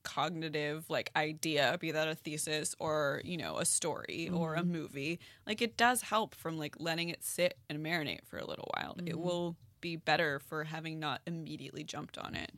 [0.04, 4.72] cognitive like idea, be that a thesis or you know a story or a mm-hmm.
[4.72, 8.70] movie, like it does help from like letting it sit and marinate for a little
[8.76, 8.96] while.
[9.00, 9.22] It mm-hmm.
[9.22, 12.52] will be better for having not immediately jumped on it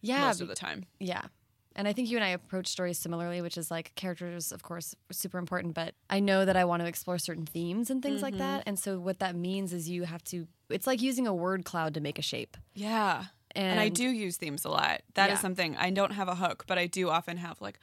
[0.00, 0.86] Yeah, most of the time.
[0.98, 1.22] Yeah.
[1.76, 4.94] And I think you and I approach stories similarly, which is like characters, of course,
[5.12, 8.34] super important, but I know that I want to explore certain themes and things like
[8.34, 8.42] mm-hmm.
[8.42, 8.64] that.
[8.66, 11.94] And so what that means is you have to, it's like using a word cloud
[11.94, 12.56] to make a shape.
[12.74, 13.26] Yeah.
[13.56, 15.02] And, I do use themes a lot.
[15.14, 15.40] That is Yeah.
[15.40, 17.78] something I don't have a hook, but I do often have like,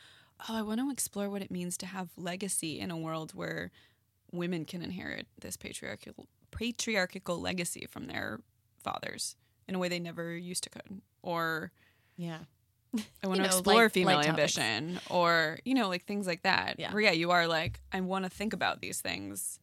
[0.47, 3.71] oh, I want to explore what it means to have legacy in a world where
[4.31, 8.39] women can inherit this patriarchal patriarchal legacy from their
[8.83, 9.35] fathers
[9.67, 11.01] in a way they never used to could.
[11.21, 11.71] Or
[12.15, 12.39] Yeah.
[13.23, 14.29] I want You to know, explore female topics.
[14.57, 16.79] ambition or, you know, like things like that.
[16.79, 16.93] Yeah.
[16.93, 19.59] Where yeah, you are like, I want to think about these things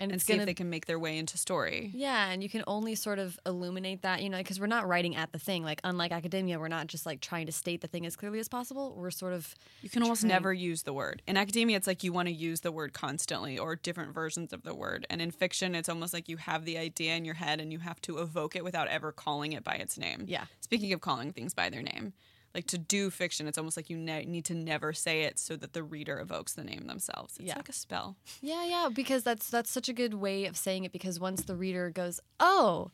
[0.00, 1.90] And, and see going if they can make their way into story.
[1.94, 2.30] yeah.
[2.30, 5.30] And you can only sort of illuminate that, you know, because we're not writing at
[5.32, 5.62] the thing.
[5.62, 8.48] Like, unlike academia, we're not just like trying to state the thing as clearly as
[8.48, 8.94] possible.
[8.96, 11.22] We're sort of, You can almost trying- never use the word.
[11.28, 14.62] In academia, it's like you want to use the word constantly or different versions of
[14.62, 15.06] the word.
[15.10, 17.80] And in fiction, it's almost like you have the idea in your head and you
[17.80, 20.24] have to evoke it without ever calling it by its name.
[20.26, 20.46] Yeah.
[20.60, 22.14] Speaking of calling things by their name,
[22.54, 25.56] like to do fiction, it's almost like you ne- need to never say it so
[25.56, 27.36] that the reader evokes the name themselves.
[27.38, 27.56] It's Yeah.
[27.56, 28.16] like a spell.
[28.40, 31.54] Yeah, yeah, because that's that's such a good way of saying it because once the
[31.56, 32.90] reader goes, "Oh,"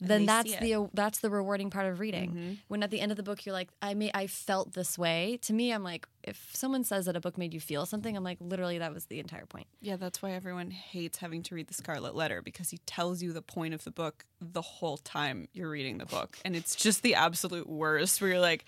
[0.00, 0.52] then that's.
[0.52, 0.64] Mm-hmm.
[0.64, 2.58] the that's the rewarding part of reading.
[2.68, 5.38] When at the end of the book you're like, "I may I felt this way."
[5.42, 8.24] To me, I'm like, if someone says that a book made you feel something, I'm
[8.24, 9.66] like, literally that was the entire point.
[9.80, 13.32] Yeah, that's why everyone hates having to read the Scarlet Letter because he tells you
[13.32, 16.38] the point of the book the whole time you're reading the book.
[16.44, 18.64] And it's just the absolute worst where you're like,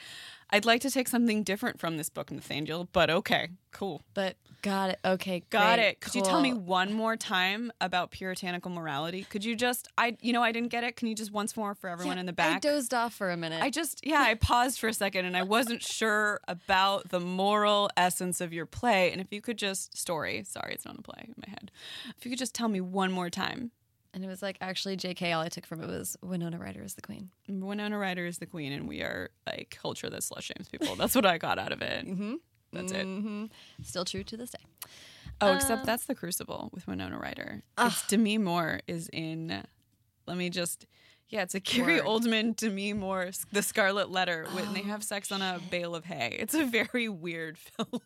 [0.52, 4.02] I'd like to take something different from this book, Nathaniel, but okay, cool.
[4.14, 4.98] But got it.
[5.04, 6.00] Okay, Got great, it.
[6.00, 9.24] Could you tell me one more time about puritanical morality?
[9.24, 10.96] Could you just I you know I didn't get it.
[10.96, 12.56] Can you just once more for everyone in the back?
[12.56, 13.62] I dozed off for a minute.
[13.62, 17.90] I just yeah, I paused for a second and I wasn't sure about the moral
[17.96, 19.12] essence of your play.
[19.12, 21.70] And if you could just story, sorry, it's not a play in my head.
[22.16, 23.70] If you could just tell me one more time.
[24.14, 26.94] And it was like actually JK all I took from it was Winona Ryder is
[26.94, 27.30] the queen.
[27.48, 30.96] Winona Ryder is the queen and we are like culture that slut shames people.
[30.96, 32.06] That's what I got out of it.
[32.06, 32.34] mm-hmm.
[32.72, 33.04] That's it.
[33.04, 33.46] hmm
[33.82, 34.58] Still true to this day.
[35.40, 37.62] Oh, Uh, except that's the Crucible with Winona Ryder.
[37.78, 39.64] It's Demi Moore is in.
[40.26, 40.86] Let me just.
[41.30, 42.00] Yeah, it's a Gary.
[42.00, 46.36] Oldman, Demi Moore, The Scarlet Letter, when they have sex on a bale of hay.
[46.40, 48.00] It's a very weird film.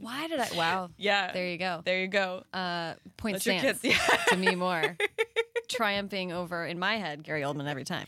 [0.00, 0.48] Why did I?
[0.56, 0.88] Wow.
[0.96, 1.82] yeah, There you go.
[1.84, 2.44] there you go.
[2.54, 4.16] Uh, point Let stance kids- yeah.
[4.28, 4.96] to me more.
[5.68, 8.06] Triumphing over in my head, Gary Oldman every time.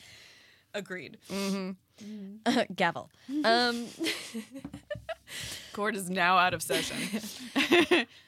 [0.73, 1.19] Agreed.
[2.75, 3.11] Gavel.
[3.45, 3.87] Um,
[5.75, 6.97] Court is now out of session.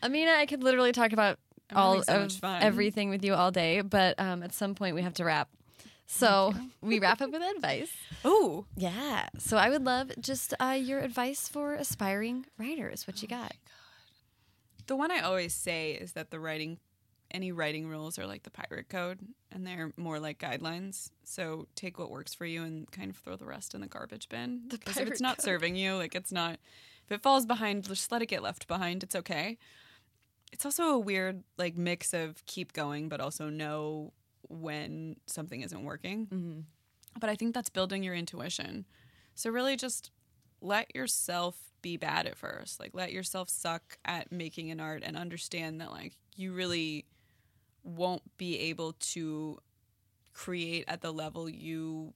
[0.03, 1.39] Aminah, I could literally talk about
[1.71, 5.03] I'm all so of everything with you all day, but um, at some point we
[5.03, 5.49] have to wrap.
[6.13, 7.91] So we wrap up with advice.
[8.25, 9.29] Oh, Yeah.
[9.39, 13.07] So I would love just uh, your advice for aspiring writers.
[13.07, 13.53] What you Oh got?
[14.87, 16.79] the one I always say is that the writing,
[17.31, 19.21] any writing rules are like the pirate code,
[19.53, 21.11] and they're more like guidelines.
[21.23, 24.29] So take what works for you and kind of throw the rest in the garbage
[24.29, 24.63] bin.
[24.69, 25.45] Because if it's not code.
[25.45, 26.59] serving you, like it's not.
[27.07, 29.05] If it falls behind, just let it get left behind.
[29.05, 29.59] It's okay.
[30.53, 34.13] It's also a weird like mix of keep going, but also know
[34.51, 36.27] when something isn't working.
[36.27, 36.61] Mm-hmm.
[37.19, 38.85] But I think that's building your intuition.
[39.35, 40.11] So really just
[40.61, 42.79] let yourself be bad at first.
[42.79, 47.07] Like let yourself suck at making an art and understand that like you really
[47.83, 49.59] won't be able to
[50.33, 52.13] create at the level you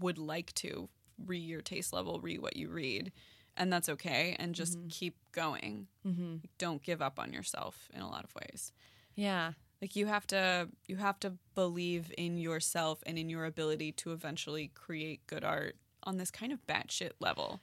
[0.00, 0.88] would like to
[1.24, 3.12] re your taste level, re what you read.
[3.56, 4.34] And that's okay.
[4.38, 5.86] And just keep going.
[6.06, 6.36] Mm-hmm.
[6.58, 8.72] Don't give up on yourself in a lot of ways
[9.14, 9.52] Yeah.
[9.82, 14.12] Like you have to you have to believe in yourself and in your ability to
[14.12, 17.60] eventually create good art on this kind of batshit level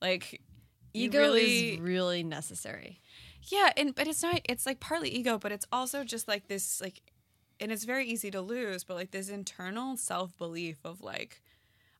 [0.00, 0.40] like
[0.92, 3.00] Ego really is really necessary.
[3.50, 6.80] yeah and but it's not it's like partly ego but it's also just like this
[6.80, 7.02] like
[7.58, 11.42] and it's very easy to lose but like this internal self-belief of like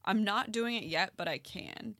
[0.04, 1.96] i'm not doing it yet but i can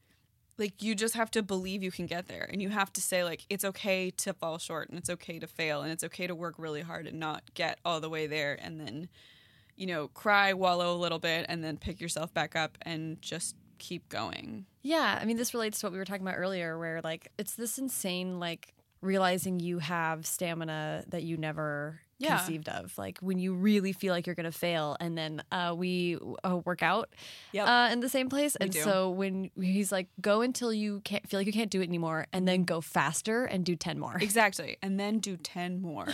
[0.59, 3.25] like you just have to believe you can get there and you have to say
[3.25, 6.35] like it's okay to fall short and it's okay to fail and it's okay to
[6.35, 9.09] work really hard and not get all the way there and then
[9.77, 13.57] you know cry wallow a little bit and then pick yourself back up and just
[13.79, 14.67] keep going.
[14.83, 17.55] Yeah, I mean, this relates to what we were talking about earlier, where like it's
[17.55, 22.39] this insane like realizing you have stamina that you never Yeah.
[22.39, 22.97] conceived of.
[22.99, 26.83] Like when you really feel like you're gonna fail, and then uh, we uh, work
[26.83, 27.11] out
[27.53, 27.69] Yep.
[27.69, 28.81] uh, in the same place, and do.
[28.81, 32.27] so when he's like, go until you can't feel like you can't do it anymore,
[32.33, 34.17] and then go faster and do ten more.
[34.21, 36.07] exactly and then do 10 more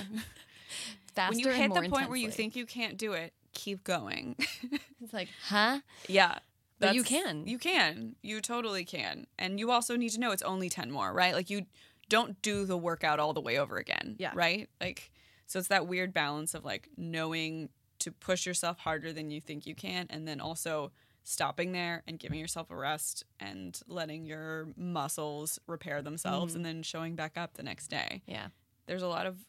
[1.14, 4.36] faster when you hit the point where you think you can't do it keep going
[5.02, 5.80] it's like, huh?
[6.08, 6.38] Yeah.
[6.78, 7.46] But you can.
[7.46, 8.14] You can.
[8.22, 9.26] You totally can.
[9.38, 11.34] And you also need to know it's only 10 more, right?
[11.34, 11.66] Like you
[12.08, 14.16] don't do the workout all the way over again.
[14.18, 14.30] Yeah.
[14.34, 14.68] Right?
[14.80, 15.10] Like
[15.50, 19.66] so it's that weird balance of like knowing to push yourself harder than you think
[19.66, 20.92] you can and then also
[21.24, 26.58] stopping there and giving yourself a rest and letting your muscles repair themselves mm-hmm.
[26.58, 28.46] and then showing back up the next day Yeah.
[28.86, 29.44] there's a lot of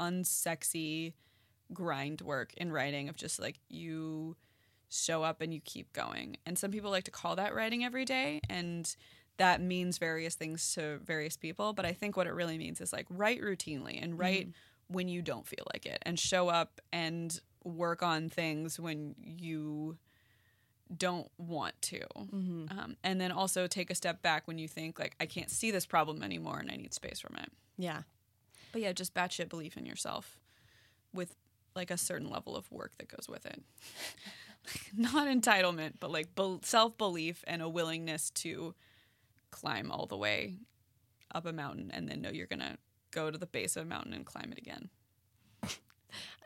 [0.00, 1.12] unsexy
[1.72, 4.34] grind work in writing of just like you
[4.90, 6.36] show up and you keep going.
[6.44, 8.92] And some people like to call that writing every day and
[9.36, 12.92] that means various things to various people, but I think what it really means is
[12.92, 14.50] like write routinely and write mm-hmm.
[14.88, 19.96] When you don't feel like it and show up and work on things when you
[20.94, 22.00] don't want to.
[22.70, 25.70] Um, and then also take a step back when you think like I can't see
[25.70, 27.50] this problem anymore and I need space from it.
[27.78, 28.02] Yeah.
[28.72, 30.38] But yeah, just batshit belief in yourself
[31.12, 31.34] with
[31.74, 33.62] like a certain level of work that goes with it.
[34.96, 38.74] Not entitlement, but like bel self belief and a willingness to
[39.50, 40.56] climb all the way
[41.34, 42.76] up a mountain and then know you're going to
[43.14, 44.90] go to the base of a mountain and climb it again.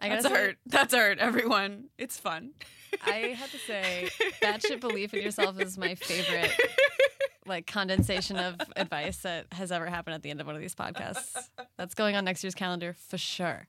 [0.00, 0.56] That's say- art.
[0.66, 1.84] That's art, everyone.
[1.98, 2.52] It's fun.
[3.04, 4.08] I have to say,
[4.40, 6.52] that batshit belief in yourself is my favorite
[7.46, 10.74] like condensation of advice that has ever happened at the end of one of these
[10.74, 11.48] podcasts.
[11.76, 13.66] That's going on next year's calendar for sure.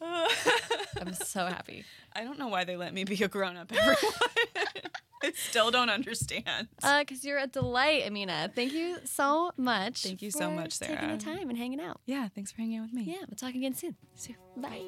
[0.02, 1.84] I'm so happy.
[2.14, 3.96] I don't know why they let me be a grown up, everyone.
[5.22, 6.68] I still don't understand.
[6.82, 8.54] Uh, because you're a delight, Aminah.
[8.54, 10.02] Thank you so much.
[10.02, 11.16] Thank you so for much, Taking Sarah.
[11.16, 12.00] the time and hanging out.
[12.06, 13.02] Yeah, thanks for hanging out with me.
[13.04, 13.96] Yeah, we'll talk again soon.
[14.56, 14.80] Bye.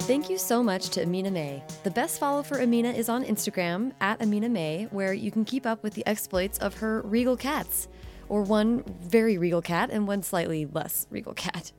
[0.00, 1.64] Thank you so much to Aminah Mae.
[1.82, 5.66] The best follow for Amina is on Instagram at Aminah Mae, where you can keep
[5.66, 7.88] up with the exploits of her regal cats,
[8.28, 11.72] or one very regal cat and one slightly less regal cat.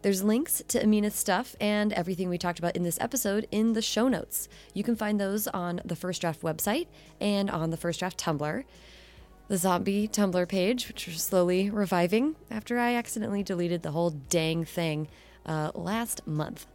[0.00, 3.82] There's links to Aminah's stuff and everything we talked about in this episode in the
[3.82, 4.48] show notes.
[4.72, 6.86] You can find those on the First Draft website
[7.20, 8.62] and on the First Draft Tumblr.
[9.48, 14.64] The zombie Tumblr page, which is slowly reviving after I accidentally deleted the whole dang
[14.64, 15.08] thing
[15.44, 16.66] uh, last month.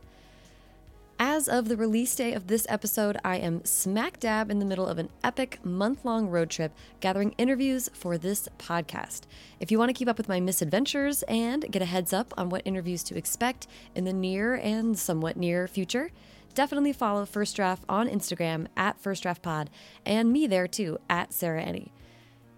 [1.26, 4.86] As of the release day of this episode, I am smack dab in the middle
[4.86, 9.22] of an epic month long road trip gathering interviews for this podcast.
[9.62, 12.50] If you want to keep up with my misadventures and get a heads up on
[12.50, 16.12] what interviews to expect in the near and somewhat near future,
[16.56, 19.70] definitely follow First Draft on Instagram at First Draft Pod
[20.06, 21.92] and me there too at Sarah Enni.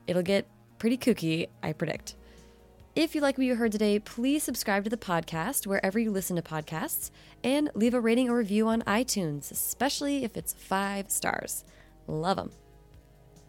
[0.07, 0.47] It'll get
[0.80, 2.16] pretty kooky, I predict.
[2.95, 6.37] If you like what you heard today, please subscribe to the podcast wherever you listen
[6.37, 7.11] to podcasts
[7.43, 11.65] and leave a rating or review on iTunes, especially if it's five stars.
[12.07, 12.51] Love them.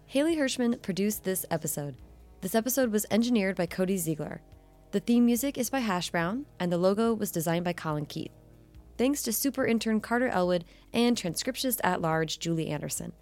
[0.07, 1.95] Haley Hirschman produced this episode.
[2.41, 4.43] This episode was engineered by Cody Ziegler.
[4.91, 8.33] The theme music is by Hash Brown, and the logo was designed by Colin Keith.
[8.99, 13.13] Thanks to super intern Carter Elwood and transcriptionist at large Julie Anderson.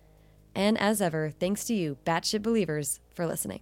[0.54, 3.60] And as ever, thanks to you, batshit believers, for listening.